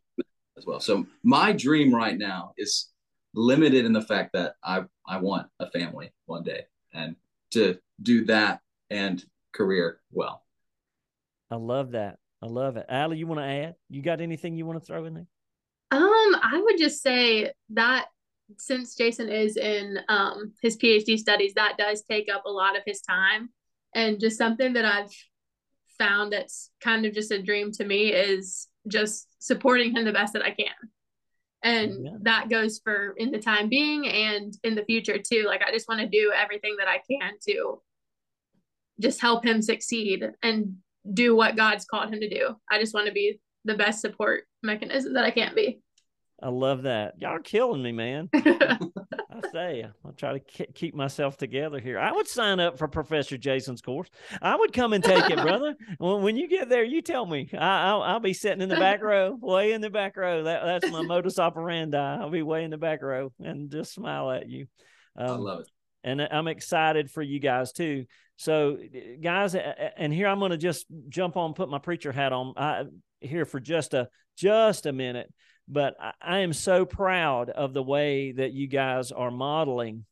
as 0.56 0.64
well. 0.64 0.80
So 0.80 1.06
my 1.22 1.52
dream 1.52 1.92
right 1.92 2.16
now 2.16 2.52
is 2.56 2.90
limited 3.34 3.84
in 3.84 3.92
the 3.92 4.00
fact 4.00 4.32
that 4.34 4.54
I 4.62 4.84
I 5.06 5.18
want 5.18 5.48
a 5.58 5.68
family 5.70 6.12
one 6.26 6.44
day 6.44 6.66
and 6.94 7.16
to 7.50 7.78
do 8.00 8.24
that 8.26 8.60
and 8.90 9.22
career 9.52 10.00
well. 10.12 10.42
I 11.50 11.56
love 11.56 11.90
that. 11.90 12.18
I 12.40 12.46
love 12.46 12.76
it. 12.76 12.86
Allie, 12.88 13.18
you 13.18 13.26
want 13.26 13.40
to 13.40 13.46
add? 13.46 13.74
You 13.90 14.00
got 14.00 14.20
anything 14.20 14.56
you 14.56 14.64
want 14.64 14.80
to 14.80 14.86
throw 14.86 15.04
in 15.04 15.14
there? 15.14 15.26
Um, 15.90 16.36
I 16.42 16.60
would 16.62 16.78
just 16.78 17.02
say 17.02 17.52
that 17.70 18.06
since 18.58 18.94
Jayson 18.94 19.28
is 19.28 19.56
in 19.56 19.98
um 20.08 20.52
his 20.62 20.76
PhD 20.76 21.18
studies, 21.18 21.54
that 21.54 21.76
does 21.78 22.02
take 22.02 22.28
up 22.32 22.44
a 22.46 22.50
lot 22.50 22.76
of 22.76 22.84
his 22.86 23.00
time. 23.00 23.50
And 23.92 24.20
just 24.20 24.38
something 24.38 24.72
that 24.74 24.84
I've 24.84 25.12
found 25.98 26.32
that's 26.32 26.70
kind 26.80 27.06
of 27.06 27.14
just 27.14 27.30
a 27.30 27.42
dream 27.42 27.72
to 27.72 27.84
me 27.84 28.12
is 28.12 28.68
just 28.88 29.28
supporting 29.38 29.94
him 29.94 30.04
the 30.04 30.12
best 30.12 30.32
that 30.32 30.44
I 30.44 30.50
can. 30.50 30.74
And 31.62 32.04
yeah. 32.04 32.10
that 32.22 32.50
goes 32.50 32.80
for 32.84 33.14
in 33.16 33.30
the 33.30 33.38
time 33.38 33.68
being 33.68 34.06
and 34.06 34.54
in 34.62 34.74
the 34.74 34.84
future 34.84 35.18
too. 35.18 35.44
Like 35.46 35.62
I 35.66 35.72
just 35.72 35.88
want 35.88 36.00
to 36.00 36.06
do 36.06 36.32
everything 36.36 36.76
that 36.78 36.88
I 36.88 37.00
can 37.10 37.32
to 37.48 37.80
just 39.00 39.20
help 39.20 39.44
him 39.44 39.62
succeed 39.62 40.24
and 40.42 40.76
do 41.12 41.34
what 41.34 41.56
God's 41.56 41.84
called 41.84 42.12
him 42.12 42.20
to 42.20 42.28
do. 42.28 42.54
I 42.70 42.78
just 42.78 42.94
want 42.94 43.06
to 43.06 43.12
be 43.12 43.40
the 43.64 43.74
best 43.74 44.00
support 44.00 44.44
mechanism 44.62 45.14
that 45.14 45.24
I 45.24 45.30
can 45.30 45.54
be. 45.54 45.80
I 46.42 46.48
love 46.48 46.82
that. 46.82 47.14
Y'all 47.18 47.30
are 47.30 47.40
killing 47.40 47.82
me, 47.82 47.92
man. 47.92 48.28
I 49.34 49.40
say, 49.52 49.86
I'll 50.04 50.12
try 50.12 50.38
to 50.38 50.66
keep 50.74 50.94
myself 50.94 51.36
together 51.36 51.80
here. 51.80 51.98
I 51.98 52.12
would 52.12 52.28
sign 52.28 52.60
up 52.60 52.78
for 52.78 52.86
Professor 52.88 53.36
Jayson's 53.36 53.80
course. 53.80 54.08
I 54.42 54.54
would 54.56 54.72
come 54.72 54.92
and 54.92 55.02
take 55.02 55.30
it, 55.30 55.40
brother. 55.40 55.74
when 55.98 56.36
you 56.36 56.48
get 56.48 56.68
there, 56.68 56.84
you 56.84 57.02
tell 57.02 57.26
me. 57.26 57.48
I, 57.52 57.92
will 57.92 58.02
I'll 58.02 58.20
be 58.20 58.32
sitting 58.32 58.62
in 58.62 58.68
the 58.68 58.76
back 58.76 59.02
row, 59.02 59.36
way 59.40 59.72
in 59.72 59.80
the 59.80 59.90
back 59.90 60.16
row. 60.16 60.44
That, 60.44 60.64
that's 60.64 60.92
my 60.92 61.02
modus 61.02 61.38
operandi. 61.38 61.96
I'll 61.96 62.30
be 62.30 62.42
way 62.42 62.64
in 62.64 62.70
the 62.70 62.78
back 62.78 63.02
row 63.02 63.32
and 63.40 63.70
just 63.70 63.94
smile 63.94 64.30
at 64.30 64.48
you. 64.48 64.66
Um, 65.16 65.30
I 65.30 65.36
love 65.36 65.60
it. 65.60 65.68
And 66.04 66.20
I'm 66.20 66.48
excited 66.48 67.10
for 67.10 67.22
you 67.22 67.40
guys 67.40 67.72
too. 67.72 68.04
So, 68.36 68.76
guys, 69.22 69.54
and 69.54 70.12
here 70.12 70.26
I'm 70.26 70.38
going 70.38 70.50
to 70.50 70.58
just 70.58 70.86
jump 71.08 71.36
on, 71.36 71.54
put 71.54 71.70
my 71.70 71.78
preacher 71.78 72.12
hat 72.12 72.32
on 72.32 72.52
I, 72.56 72.84
here 73.20 73.46
for 73.46 73.58
just 73.58 73.94
a 73.94 74.08
just 74.36 74.86
a 74.86 74.92
minute 74.92 75.32
but 75.68 75.94
I, 76.00 76.12
I 76.20 76.38
am 76.38 76.52
so 76.52 76.84
proud 76.84 77.50
of 77.50 77.72
the 77.72 77.82
way 77.82 78.32
that 78.32 78.52
you 78.52 78.66
guys 78.66 79.12
are 79.12 79.30
modeling 79.30 80.04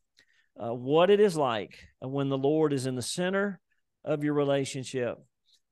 uh, 0.63 0.75
what 0.75 1.11
it 1.11 1.21
is 1.21 1.37
like 1.37 1.79
when 2.01 2.29
the 2.29 2.39
Lord 2.39 2.73
is 2.73 2.87
in 2.87 2.95
the 2.95 3.03
center 3.03 3.61
of 4.05 4.25
your 4.25 4.35
relationship. 4.35 5.19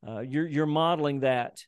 Uh, 0.07 0.21
you're 0.21 0.47
you're 0.47 0.66
modeling 0.66 1.21
that. 1.21 1.64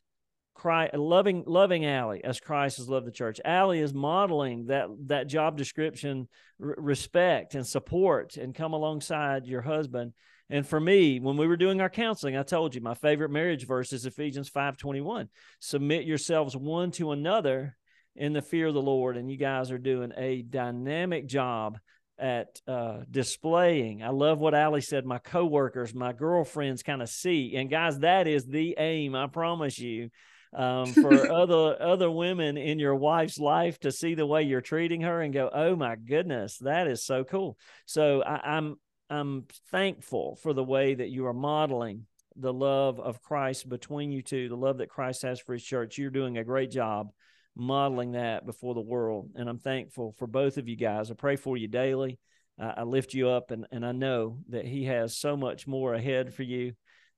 Loving 0.65 1.43
loving 1.45 1.85
Allie 1.85 2.23
as 2.23 2.39
Christ 2.39 2.77
has 2.77 2.87
loved 2.87 3.05
the 3.05 3.11
church. 3.11 3.41
Allie 3.43 3.81
is 3.81 3.93
modeling 3.93 4.67
that 4.67 4.87
that 5.07 5.27
job 5.27 5.57
description, 5.57 6.29
r- 6.63 6.75
respect 6.77 7.55
and 7.55 7.67
support, 7.67 8.37
and 8.37 8.55
come 8.55 8.71
alongside 8.71 9.45
your 9.45 9.61
husband. 9.61 10.13
And 10.49 10.65
for 10.65 10.79
me, 10.79 11.19
when 11.19 11.35
we 11.35 11.47
were 11.47 11.57
doing 11.57 11.81
our 11.81 11.89
counseling, 11.89 12.37
I 12.37 12.43
told 12.43 12.75
you 12.75 12.81
my 12.81 12.93
favorite 12.93 13.31
marriage 13.31 13.67
verse 13.67 13.91
is 13.91 14.05
Ephesians 14.05 14.47
five 14.47 14.77
twenty 14.77 15.01
one. 15.01 15.27
Submit 15.59 16.05
yourselves 16.05 16.55
one 16.55 16.91
to 16.91 17.11
another 17.11 17.75
in 18.15 18.33
the 18.33 18.41
fear 18.41 18.67
of 18.67 18.73
the 18.73 18.81
Lord, 18.81 19.17
and 19.17 19.29
you 19.29 19.37
guys 19.37 19.71
are 19.71 19.77
doing 19.77 20.11
a 20.17 20.41
dynamic 20.41 21.27
job 21.27 21.79
at 22.19 22.59
uh, 22.67 22.99
displaying. 23.09 24.03
I 24.03 24.09
love 24.09 24.39
what 24.39 24.53
Allie 24.53 24.81
said. 24.81 25.05
My 25.05 25.17
coworkers, 25.17 25.93
my 25.93 26.13
girlfriends, 26.13 26.83
kind 26.83 27.01
of 27.01 27.09
see. 27.09 27.55
And 27.55 27.69
guys, 27.69 27.99
that 27.99 28.27
is 28.27 28.45
the 28.45 28.75
aim. 28.77 29.15
I 29.15 29.27
promise 29.27 29.79
you. 29.79 30.09
Um, 30.55 30.93
for 30.93 31.31
other 31.31 31.81
other 31.81 32.11
women 32.11 32.57
in 32.57 32.77
your 32.77 32.93
wife's 32.93 33.39
life 33.39 33.79
to 33.79 33.91
see 33.91 34.13
the 34.13 34.27
way 34.27 34.43
you're 34.43 34.61
treating 34.61 35.01
her 35.01 35.19
and 35.19 35.33
go, 35.33 35.49
oh 35.51 35.75
my 35.75 35.95
goodness, 35.95 36.59
that 36.59 36.85
is 36.87 37.03
so 37.03 37.23
cool. 37.23 37.57
So 37.87 38.21
I, 38.21 38.57
I'm 38.57 38.75
I'm 39.09 39.45
thankful 39.71 40.37
for 40.43 40.53
the 40.53 40.63
way 40.63 40.93
that 40.93 41.09
you 41.09 41.25
are 41.25 41.33
modeling 41.33 42.05
the 42.35 42.53
love 42.53 42.99
of 42.99 43.21
Christ 43.21 43.67
between 43.67 44.11
you 44.11 44.21
two, 44.21 44.47
the 44.47 44.55
love 44.55 44.77
that 44.77 44.89
Christ 44.89 45.23
has 45.23 45.39
for 45.39 45.53
his 45.53 45.63
church. 45.63 45.97
You're 45.97 46.11
doing 46.11 46.37
a 46.37 46.43
great 46.43 46.69
job 46.69 47.09
modeling 47.55 48.13
that 48.13 48.45
before 48.45 48.73
the 48.73 48.81
world. 48.81 49.31
And 49.35 49.47
I'm 49.47 49.59
thankful 49.59 50.13
for 50.17 50.27
both 50.27 50.57
of 50.57 50.67
you 50.67 50.75
guys. 50.75 51.11
I 51.11 51.13
pray 51.13 51.35
for 51.35 51.57
you 51.57 51.67
daily. 51.67 52.19
Uh, 52.59 52.73
I 52.77 52.83
lift 52.83 53.13
you 53.13 53.29
up, 53.29 53.51
and, 53.51 53.65
and 53.71 53.85
I 53.85 53.91
know 53.91 54.37
that 54.49 54.65
he 54.65 54.85
has 54.85 55.17
so 55.17 55.35
much 55.35 55.65
more 55.65 55.93
ahead 55.93 56.33
for 56.33 56.43
you 56.43 56.73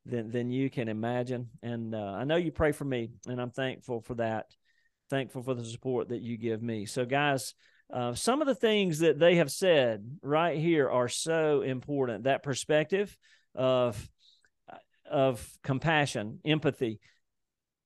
than, 0.06 0.32
than 0.32 0.50
you 0.50 0.70
can 0.70 0.88
imagine. 0.88 1.50
And 1.62 1.94
uh, 1.94 1.98
I 1.98 2.24
know 2.24 2.38
you 2.38 2.52
pray 2.52 2.72
for 2.72 2.86
me, 2.86 3.12
and 3.28 3.42
I'm 3.42 3.52
thankful 3.52 4.02
for 4.02 4.16
that. 4.16 4.46
Thankful 5.10 5.44
for 5.44 5.54
the 5.54 5.66
support 5.66 6.10
that 6.10 6.22
you 6.22 6.38
give 6.38 6.62
me. 6.62 6.86
So, 6.86 7.06
guys, 7.06 7.54
uh, 7.94 8.16
some 8.16 8.42
of 8.42 8.48
the 8.48 8.56
things 8.56 9.00
that 9.00 9.20
they 9.20 9.36
have 9.36 9.52
said 9.52 10.04
right 10.22 10.58
here 10.58 10.90
are 10.90 11.10
so 11.10 11.62
important. 11.62 12.24
That 12.24 12.44
perspective 12.44 13.16
of 13.54 14.10
of 15.10 15.48
compassion, 15.64 16.40
empathy, 16.44 17.00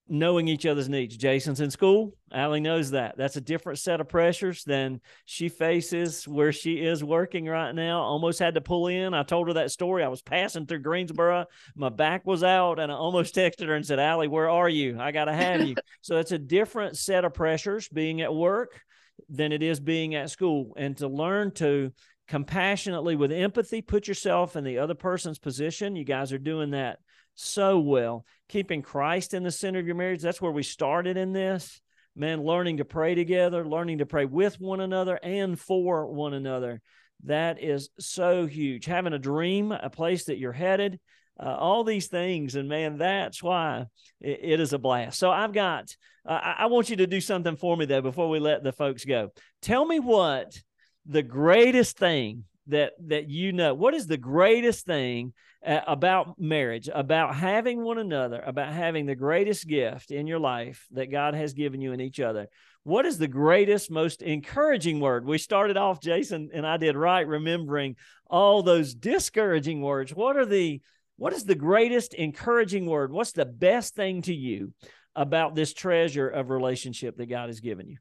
knowing 0.09 0.47
each 0.47 0.65
other's 0.65 0.89
needs. 0.89 1.15
Jayson's 1.15 1.61
in 1.61 1.69
school. 1.69 2.13
Allie 2.33 2.59
knows 2.59 2.91
that. 2.91 3.15
That's 3.15 3.35
a 3.35 3.41
different 3.41 3.77
set 3.77 4.01
of 4.01 4.09
pressures 4.09 4.63
than 4.63 5.01
she 5.25 5.49
faces 5.49 6.27
where 6.27 6.51
she 6.51 6.73
is 6.83 7.03
working 7.03 7.45
right 7.45 7.73
now. 7.73 8.01
Almost 8.01 8.39
had 8.39 8.55
to 8.55 8.61
pull 8.61 8.87
in. 8.87 9.13
I 9.13 9.21
told 9.21 9.47
her 9.47 9.53
that 9.53 9.71
story. 9.71 10.03
I 10.03 10.07
was 10.07 10.23
passing 10.23 10.65
through 10.65 10.79
Greensboro. 10.79 11.45
My 11.75 11.89
back 11.89 12.25
was 12.25 12.43
out, 12.43 12.79
and 12.79 12.91
I 12.91 12.95
almost 12.95 13.35
texted 13.35 13.67
her 13.67 13.75
and 13.75 13.85
said, 13.85 13.99
Allie, 13.99 14.27
where 14.27 14.49
are 14.49 14.69
you? 14.69 14.99
I 14.99 15.11
got 15.11 15.25
to 15.25 15.33
have 15.33 15.67
you. 15.67 15.75
so 16.01 16.17
it's 16.17 16.31
a 16.31 16.39
different 16.39 16.97
set 16.97 17.23
of 17.23 17.35
pressures 17.35 17.87
being 17.87 18.21
at 18.21 18.33
work 18.33 18.81
than 19.29 19.51
it 19.51 19.61
is 19.61 19.79
being 19.79 20.15
at 20.15 20.31
school. 20.31 20.73
And 20.75 20.97
to 20.97 21.07
learn 21.07 21.51
to 21.55 21.93
compassionately, 22.27 23.15
with 23.15 23.31
empathy, 23.31 23.81
put 23.81 24.07
yourself 24.07 24.55
in 24.55 24.63
the 24.63 24.79
other 24.79 24.95
person's 24.95 25.39
position. 25.39 25.95
You 25.95 26.03
guys 26.03 26.33
are 26.33 26.39
doing 26.39 26.71
that 26.71 26.99
so 27.39 27.79
well. 27.79 28.25
Keeping 28.47 28.81
Christ 28.81 29.33
in 29.33 29.43
the 29.43 29.51
center 29.51 29.79
of 29.79 29.85
your 29.85 29.95
marriage. 29.95 30.21
That's 30.21 30.41
where 30.41 30.51
we 30.51 30.63
started 30.63 31.17
in 31.17 31.33
this. 31.33 31.81
Man, 32.15 32.43
learning 32.43 32.77
to 32.77 32.85
pray 32.85 33.15
together, 33.15 33.65
learning 33.65 33.99
to 33.99 34.05
pray 34.05 34.25
with 34.25 34.59
one 34.59 34.81
another 34.81 35.19
and 35.21 35.57
for 35.59 36.07
one 36.07 36.33
another. 36.33 36.81
That 37.25 37.61
is 37.61 37.89
so 37.99 38.45
huge. 38.45 38.85
Having 38.85 39.13
a 39.13 39.19
dream, 39.19 39.71
a 39.71 39.89
place 39.89 40.25
that 40.25 40.37
you're 40.37 40.51
headed, 40.51 40.99
uh, 41.39 41.55
all 41.55 41.83
these 41.83 42.07
things. 42.07 42.55
And 42.55 42.67
man, 42.67 42.97
that's 42.97 43.41
why 43.41 43.85
it, 44.19 44.39
it 44.41 44.59
is 44.59 44.73
a 44.73 44.79
blast. 44.79 45.17
So 45.19 45.31
I've 45.31 45.53
got, 45.53 45.95
uh, 46.27 46.39
I 46.57 46.65
want 46.65 46.89
you 46.89 46.97
to 46.97 47.07
do 47.07 47.21
something 47.21 47.55
for 47.55 47.77
me 47.77 47.85
though 47.85 48.01
before 48.01 48.29
we 48.29 48.39
let 48.39 48.63
the 48.63 48.73
folks 48.73 49.05
go. 49.05 49.31
Tell 49.61 49.85
me 49.85 49.99
what 49.99 50.57
the 51.05 51.23
greatest 51.23 51.97
thing 51.97 52.43
that 52.69 52.93
that 53.07 53.29
you 53.29 53.51
know. 53.51 53.73
What 53.73 53.93
is 53.93 54.07
the 54.07 54.17
greatest 54.17 54.85
thing 54.85 55.33
uh, 55.65 55.81
about 55.87 56.39
marriage, 56.39 56.89
about 56.93 57.35
having 57.35 57.83
one 57.83 57.97
another, 57.97 58.41
about 58.45 58.71
having 58.71 59.05
the 59.05 59.15
greatest 59.15 59.67
gift 59.67 60.11
in 60.11 60.27
your 60.27 60.39
life 60.39 60.87
that 60.91 61.11
God 61.11 61.33
has 61.33 61.53
given 61.53 61.81
you 61.81 61.91
in 61.91 61.99
each 61.99 62.19
other. 62.19 62.47
What 62.83 63.05
is 63.05 63.17
the 63.17 63.27
greatest, 63.27 63.91
most 63.91 64.21
encouraging 64.21 64.99
word? 64.99 65.25
We 65.25 65.37
started 65.37 65.75
off, 65.75 65.99
Jayson 65.99 66.49
and 66.53 66.65
I 66.65 66.77
did 66.77 66.95
right, 66.95 67.27
remembering 67.27 67.97
all 68.25 68.63
those 68.63 68.93
discouraging 68.93 69.81
words. 69.81 70.13
What 70.13 70.37
are 70.37 70.45
the 70.45 70.81
what 71.17 71.33
is 71.33 71.43
the 71.43 71.55
greatest 71.55 72.13
encouraging 72.13 72.85
word? 72.85 73.11
What's 73.11 73.33
the 73.33 73.45
best 73.45 73.93
thing 73.93 74.21
to 74.21 74.33
you 74.33 74.73
about 75.13 75.53
this 75.53 75.73
treasure 75.73 76.29
of 76.29 76.49
relationship 76.49 77.17
that 77.17 77.25
God 77.25 77.49
has 77.49 77.59
given 77.59 77.89
you? 77.89 77.97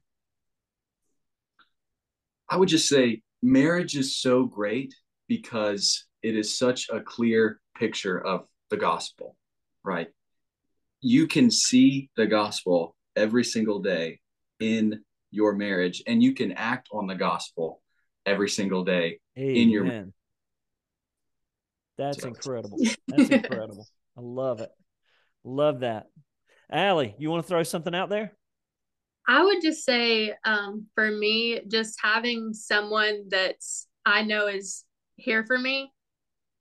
I 2.47 2.55
would 2.55 2.69
just 2.69 2.87
say 2.87 3.21
marriage 3.41 3.95
is 3.95 4.17
so 4.17 4.45
great 4.45 4.93
because 5.27 6.05
it 6.21 6.35
is 6.35 6.57
such 6.57 6.89
a 6.89 6.99
clear 6.99 7.59
picture 7.75 8.19
of 8.19 8.45
the 8.69 8.77
gospel, 8.77 9.35
right? 9.83 10.07
You 11.01 11.27
can 11.27 11.49
see 11.49 12.09
the 12.17 12.25
gospel 12.25 12.95
every 13.15 13.43
single 13.43 13.79
day 13.79 14.19
in 14.59 15.01
your 15.31 15.53
marriage, 15.53 16.03
and 16.07 16.21
you 16.21 16.33
can 16.33 16.51
act 16.53 16.89
on 16.91 17.07
the 17.07 17.15
gospel 17.15 17.81
every 18.25 18.49
single 18.49 18.83
day 18.83 19.19
Amen. 19.37 19.55
in 19.55 19.69
your 19.69 19.83
marriage. 19.83 20.13
That's 21.97 22.21
so. 22.21 22.29
incredible. 22.29 22.77
That's 23.07 23.29
incredible. 23.29 23.87
I 24.17 24.21
love 24.21 24.61
it. 24.61 24.69
Love 25.43 25.81
that. 25.81 26.07
Allie, 26.71 27.15
you 27.17 27.29
want 27.29 27.43
to 27.43 27.47
throw 27.47 27.63
something 27.63 27.95
out 27.95 28.09
there? 28.09 28.33
I 29.29 29.43
would 29.43 29.61
just 29.61 29.85
say, 29.85 30.33
um, 30.43 30.87
for 30.95 31.11
me, 31.11 31.61
just 31.67 31.99
having 32.01 32.51
someone 32.51 33.25
that's 33.29 33.87
I 34.03 34.23
know 34.23 34.47
is 34.47 34.85
here 35.17 35.45
for 35.45 35.57
me 35.57 35.93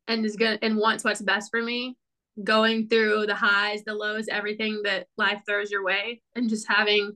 and 0.07 0.25
is 0.25 0.37
gonna 0.37 0.59
and 0.61 0.77
wants 0.77 1.03
what's 1.03 1.23
best 1.23 1.51
for 1.51 1.63
me 1.63 1.97
going 2.45 2.89
through 2.89 3.27
the 3.27 3.35
highs 3.35 3.83
the 3.85 3.95
lows 3.95 4.29
everything 4.29 4.83
that 4.85 5.07
life 5.17 5.43
throws 5.47 5.71
your 5.71 5.85
way 5.85 6.21
and 6.35 6.49
just 6.49 6.69
having 6.69 7.13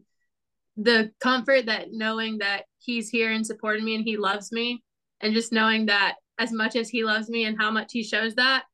the 0.77 1.11
comfort 1.21 1.67
that 1.67 1.88
knowing 1.91 2.38
that 2.38 2.65
he's 2.79 3.09
here 3.09 3.31
and 3.31 3.47
supporting 3.47 3.85
me 3.85 3.95
and 3.95 4.05
he 4.05 4.17
loves 4.17 4.53
me 4.53 4.83
and 5.21 5.35
just 5.35 5.53
knowing 5.53 5.87
that 5.87 6.17
as 6.38 6.53
much 6.53 6.77
as 6.77 6.88
he 6.88 7.05
loves 7.05 7.29
me 7.29 7.45
and 7.45 7.57
how 7.59 7.71
much 7.71 7.93
he 7.93 8.03
shows 8.03 8.35
that 8.35 8.65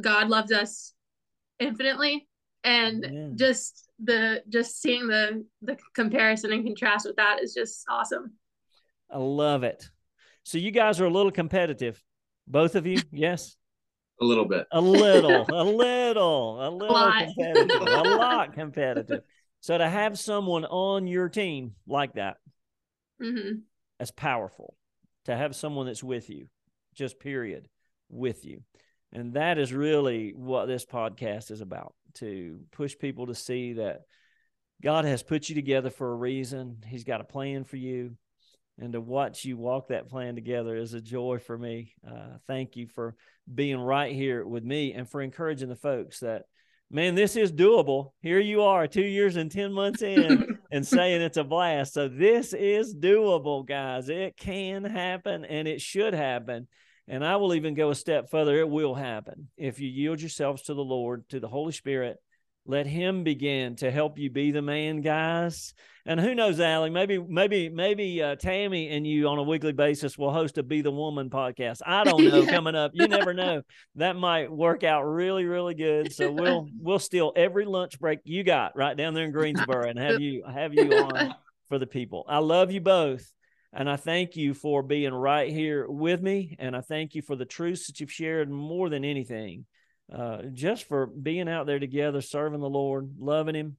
god 0.00 0.28
loves 0.28 0.50
us 0.50 0.94
infinitely 1.60 2.27
and 2.64 3.04
Amen. 3.04 3.36
just 3.36 3.88
the 4.02 4.42
just 4.48 4.80
seeing 4.80 5.06
the 5.06 5.44
the 5.62 5.76
comparison 5.94 6.52
and 6.52 6.64
contrast 6.64 7.06
with 7.06 7.16
that 7.16 7.42
is 7.42 7.54
just 7.54 7.84
awesome 7.88 8.32
i 9.10 9.18
love 9.18 9.64
it 9.64 9.88
so 10.44 10.58
you 10.58 10.70
guys 10.70 11.00
are 11.00 11.06
a 11.06 11.10
little 11.10 11.32
competitive 11.32 12.02
both 12.48 12.74
of 12.74 12.86
you, 12.86 13.00
yes. 13.12 13.56
A 14.20 14.24
little 14.24 14.46
bit. 14.46 14.66
A 14.72 14.80
little, 14.80 15.46
a 15.48 15.62
little, 15.62 16.60
a 16.60 16.70
little 16.70 16.96
a 16.96 17.26
competitive, 17.36 17.82
a 17.82 17.84
lot 18.16 18.52
competitive. 18.52 19.22
So 19.60 19.78
to 19.78 19.88
have 19.88 20.18
someone 20.18 20.64
on 20.64 21.06
your 21.06 21.28
team 21.28 21.74
like 21.86 22.14
that, 22.14 22.38
mm-hmm. 23.22 23.60
that's 23.98 24.10
powerful. 24.10 24.74
To 25.26 25.36
have 25.36 25.54
someone 25.54 25.86
that's 25.86 26.02
with 26.02 26.30
you, 26.30 26.48
just 26.94 27.20
period, 27.20 27.68
with 28.08 28.44
you. 28.44 28.62
And 29.12 29.34
that 29.34 29.58
is 29.58 29.72
really 29.72 30.32
what 30.34 30.66
this 30.66 30.84
podcast 30.84 31.50
is 31.50 31.60
about 31.60 31.94
to 32.14 32.60
push 32.72 32.96
people 32.98 33.26
to 33.26 33.34
see 33.34 33.74
that 33.74 34.02
God 34.82 35.04
has 35.04 35.22
put 35.22 35.48
you 35.48 35.54
together 35.54 35.90
for 35.90 36.12
a 36.12 36.16
reason. 36.16 36.78
He's 36.86 37.04
got 37.04 37.20
a 37.20 37.24
plan 37.24 37.64
for 37.64 37.76
you 37.76 38.16
and 38.80 38.92
to 38.92 39.00
watch 39.00 39.44
you 39.44 39.56
walk 39.56 39.88
that 39.88 40.08
plan 40.08 40.34
together 40.34 40.76
is 40.76 40.94
a 40.94 41.00
joy 41.00 41.38
for 41.38 41.58
me. 41.58 41.94
Uh, 42.06 42.38
thank 42.46 42.76
you 42.76 42.86
for 42.86 43.16
being 43.52 43.78
right 43.78 44.14
here 44.14 44.46
with 44.46 44.64
me 44.64 44.92
and 44.92 45.08
for 45.08 45.20
encouraging 45.20 45.68
the 45.68 45.76
folks 45.76 46.20
that, 46.20 46.44
man, 46.90 47.14
this 47.14 47.34
is 47.34 47.52
doable. 47.52 48.12
Here 48.20 48.38
you 48.38 48.62
are, 48.62 48.86
two 48.86 49.04
years 49.04 49.36
and 49.36 49.50
10 49.50 49.72
months 49.72 50.02
in, 50.02 50.58
and 50.70 50.86
saying 50.86 51.22
it's 51.22 51.36
a 51.36 51.44
blast. 51.44 51.94
So, 51.94 52.08
this 52.08 52.52
is 52.52 52.94
doable, 52.94 53.66
guys. 53.66 54.08
It 54.08 54.36
can 54.36 54.84
happen 54.84 55.44
and 55.44 55.66
it 55.66 55.80
should 55.80 56.14
happen. 56.14 56.68
And 57.08 57.24
I 57.24 57.36
will 57.36 57.54
even 57.54 57.74
go 57.74 57.90
a 57.90 57.94
step 57.94 58.30
further. 58.30 58.58
It 58.58 58.68
will 58.68 58.94
happen 58.94 59.48
if 59.56 59.80
you 59.80 59.88
yield 59.88 60.20
yourselves 60.20 60.62
to 60.64 60.74
the 60.74 60.84
Lord, 60.84 61.28
to 61.30 61.40
the 61.40 61.48
Holy 61.48 61.72
Spirit, 61.72 62.18
let 62.68 62.86
him 62.86 63.24
begin 63.24 63.76
to 63.76 63.90
help 63.90 64.18
you 64.18 64.28
be 64.28 64.50
the 64.50 64.60
man, 64.60 65.00
guys. 65.00 65.72
And 66.04 66.20
who 66.20 66.34
knows, 66.34 66.60
Allie? 66.60 66.90
Maybe, 66.90 67.18
maybe, 67.18 67.70
maybe 67.70 68.22
uh, 68.22 68.36
Tammy 68.36 68.90
and 68.90 69.06
you 69.06 69.26
on 69.26 69.38
a 69.38 69.42
weekly 69.42 69.72
basis 69.72 70.18
will 70.18 70.30
host 70.30 70.58
a 70.58 70.62
"Be 70.62 70.82
the 70.82 70.90
Woman" 70.90 71.30
podcast. 71.30 71.80
I 71.86 72.04
don't 72.04 72.22
know 72.22 72.42
yeah. 72.42 72.50
coming 72.50 72.74
up. 72.74 72.90
You 72.92 73.08
never 73.08 73.32
know. 73.32 73.62
That 73.94 74.16
might 74.16 74.52
work 74.52 74.84
out 74.84 75.04
really, 75.04 75.46
really 75.46 75.74
good. 75.74 76.12
So 76.12 76.30
we'll 76.30 76.68
we'll 76.78 76.98
steal 76.98 77.32
every 77.34 77.64
lunch 77.64 77.98
break 77.98 78.20
you 78.24 78.44
got 78.44 78.76
right 78.76 78.96
down 78.96 79.14
there 79.14 79.24
in 79.24 79.32
Greensboro 79.32 79.88
and 79.88 79.98
have 79.98 80.20
you 80.20 80.44
have 80.44 80.74
you 80.74 80.92
on 80.92 81.34
for 81.68 81.78
the 81.78 81.86
people. 81.86 82.26
I 82.28 82.38
love 82.38 82.70
you 82.70 82.82
both. 82.82 83.32
And 83.72 83.88
I 83.88 83.96
thank 83.96 84.36
you 84.36 84.54
for 84.54 84.82
being 84.82 85.12
right 85.12 85.50
here 85.50 85.86
with 85.88 86.22
me. 86.22 86.56
And 86.58 86.74
I 86.74 86.80
thank 86.80 87.14
you 87.14 87.22
for 87.22 87.36
the 87.36 87.44
truths 87.44 87.86
that 87.86 88.00
you've 88.00 88.12
shared 88.12 88.50
more 88.50 88.88
than 88.88 89.04
anything 89.04 89.66
uh, 90.12 90.42
just 90.52 90.88
for 90.88 91.06
being 91.06 91.48
out 91.48 91.66
there 91.66 91.78
together, 91.78 92.20
serving 92.20 92.60
the 92.60 92.68
Lord, 92.68 93.10
loving 93.18 93.54
Him, 93.54 93.76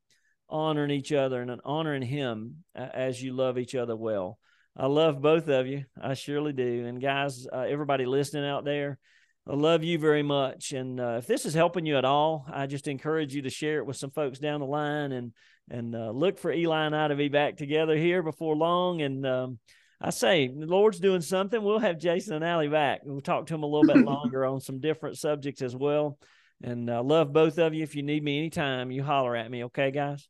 honoring 0.48 0.92
each 0.92 1.12
other, 1.12 1.42
and 1.42 1.60
honoring 1.66 2.04
Him 2.04 2.64
as 2.76 3.22
you 3.22 3.34
love 3.34 3.58
each 3.58 3.76
other 3.76 3.96
well. 3.96 4.38
I 4.78 4.86
love 4.86 5.22
both 5.22 5.50
of 5.50 5.68
you. 5.68 5.86
I 6.00 6.14
surely 6.14 6.54
do. 6.54 6.86
And 6.86 7.02
guys, 7.02 7.48
uh, 7.52 7.62
everybody 7.62 8.06
listening 8.06 8.46
out 8.46 8.64
there, 8.64 9.00
I 9.48 9.56
love 9.56 9.84
you 9.84 9.98
very 9.98 10.22
much. 10.22 10.72
And 10.72 11.00
uh, 11.00 11.16
if 11.18 11.28
this 11.28 11.46
is 11.46 11.56
helping 11.56 11.86
you 11.86 11.98
at 11.98 12.06
all, 12.06 12.46
I 12.48 12.68
just 12.68 12.88
encourage 12.88 13.34
you 13.34 13.42
to 13.42 13.50
share 13.50 13.80
it 13.80 13.86
with 13.86 13.98
some 13.98 14.12
folks 14.12 14.40
down 14.40 14.60
the 14.60 14.68
line 14.68 15.12
and 15.12 15.34
and 15.72 15.96
uh, 15.96 16.10
look 16.10 16.40
for 16.40 16.52
Eli 16.52 16.86
and 16.86 16.96
I 16.96 17.10
to 17.10 17.16
be 17.16 17.30
back 17.30 17.58
together 17.58 17.96
here 17.96 18.24
before 18.24 18.56
long. 18.56 19.02
And 19.02 19.26
um, 19.26 19.60
I 20.02 20.12
say 20.12 20.48
the 20.48 20.66
Lord's 20.66 21.00
doing 21.00 21.22
something. 21.22 21.62
We'll 21.62 21.80
have 21.80 21.98
Jayson 21.98 22.36
and 22.36 22.46
Allie 22.46 22.70
back. 22.70 23.02
We'll 23.04 23.22
talk 23.22 23.48
to 23.48 23.54
them 23.54 23.64
a 23.64 23.68
little 23.68 23.94
bit 23.94 24.06
longer 24.06 24.46
on 24.46 24.62
some 24.62 24.80
different 24.80 25.18
subjects 25.18 25.62
as 25.62 25.76
well. 25.76 26.18
And 26.62 26.90
I 26.90 26.98
uh, 26.98 27.04
love 27.04 27.34
both 27.34 27.58
of 27.58 27.74
you. 27.74 27.84
If 27.84 27.96
you 27.96 28.04
need 28.04 28.24
me 28.24 28.38
anytime, 28.38 28.92
you 28.92 29.04
holler 29.04 29.36
at 29.36 29.50
me. 29.50 29.66
Okay, 29.66 29.92
guys? 29.92 30.28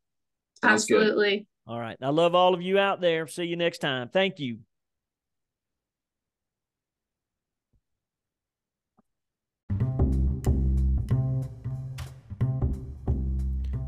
Absolutely. 0.63 1.47
All 1.67 1.79
right. 1.79 1.97
I 2.01 2.09
love 2.09 2.35
all 2.35 2.53
of 2.53 2.61
you 2.61 2.79
out 2.79 3.01
there. 3.01 3.27
See 3.27 3.45
you 3.45 3.55
next 3.55 3.79
time. 3.79 4.09
Thank 4.09 4.39
you. 4.39 4.59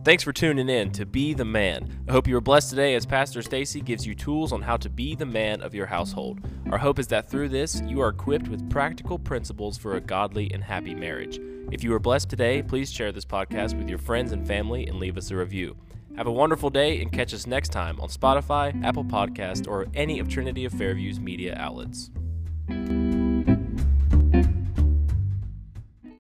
Thanks 0.04 0.24
for 0.24 0.34
tuning 0.34 0.68
in 0.68 0.90
to 0.94 1.06
Be 1.06 1.36
the 1.36 1.46
Man. 1.46 2.04
I 2.10 2.12
hope 2.12 2.28
you 2.28 2.34
were 2.34 2.42
blessed 2.42 2.72
today 2.72 2.96
as 2.96 3.06
Pastor 3.06 3.44
Stacey 3.44 3.82
gives 3.82 4.04
you 4.04 4.16
tools 4.16 4.52
on 4.52 4.64
how 4.64 4.76
to 4.78 4.90
be 4.90 5.14
the 5.14 5.28
man 5.28 5.62
of 5.62 5.76
your 5.76 5.86
household. 5.86 6.40
Our 6.72 6.80
hope 6.80 6.98
is 6.98 7.06
that 7.10 7.30
through 7.30 7.50
this, 7.50 7.84
you 7.86 8.02
are 8.02 8.10
equipped 8.10 8.48
with 8.48 8.68
practical 8.68 9.20
principles 9.20 9.78
for 9.78 9.98
a 9.98 10.02
godly 10.02 10.52
and 10.54 10.64
happy 10.64 10.96
marriage. 10.96 11.40
If 11.72 11.84
you 11.84 11.92
were 11.92 12.00
blessed 12.00 12.30
today, 12.30 12.64
please 12.64 12.92
share 12.92 13.12
this 13.12 13.26
podcast 13.26 13.78
with 13.78 13.90
your 13.90 14.00
friends 14.00 14.32
and 14.32 14.48
family 14.48 14.88
and 14.88 14.98
leave 14.98 15.18
us 15.18 15.30
a 15.30 15.36
review. 15.36 15.78
Have 16.18 16.26
a 16.26 16.32
wonderful 16.32 16.72
day 16.72 17.00
and 17.00 17.12
catch 17.12 17.32
us 17.32 17.46
next 17.46 17.70
time 17.70 18.02
on 18.02 18.10
Spotify, 18.10 18.84
Apple 18.84 19.06
Podcast, 19.06 19.68
or 19.68 19.86
any 19.94 20.18
of 20.18 20.28
Trinity 20.28 20.66
of 20.66 20.74
Fairview's 20.74 21.20
media 21.20 21.56
outlets. 21.60 22.10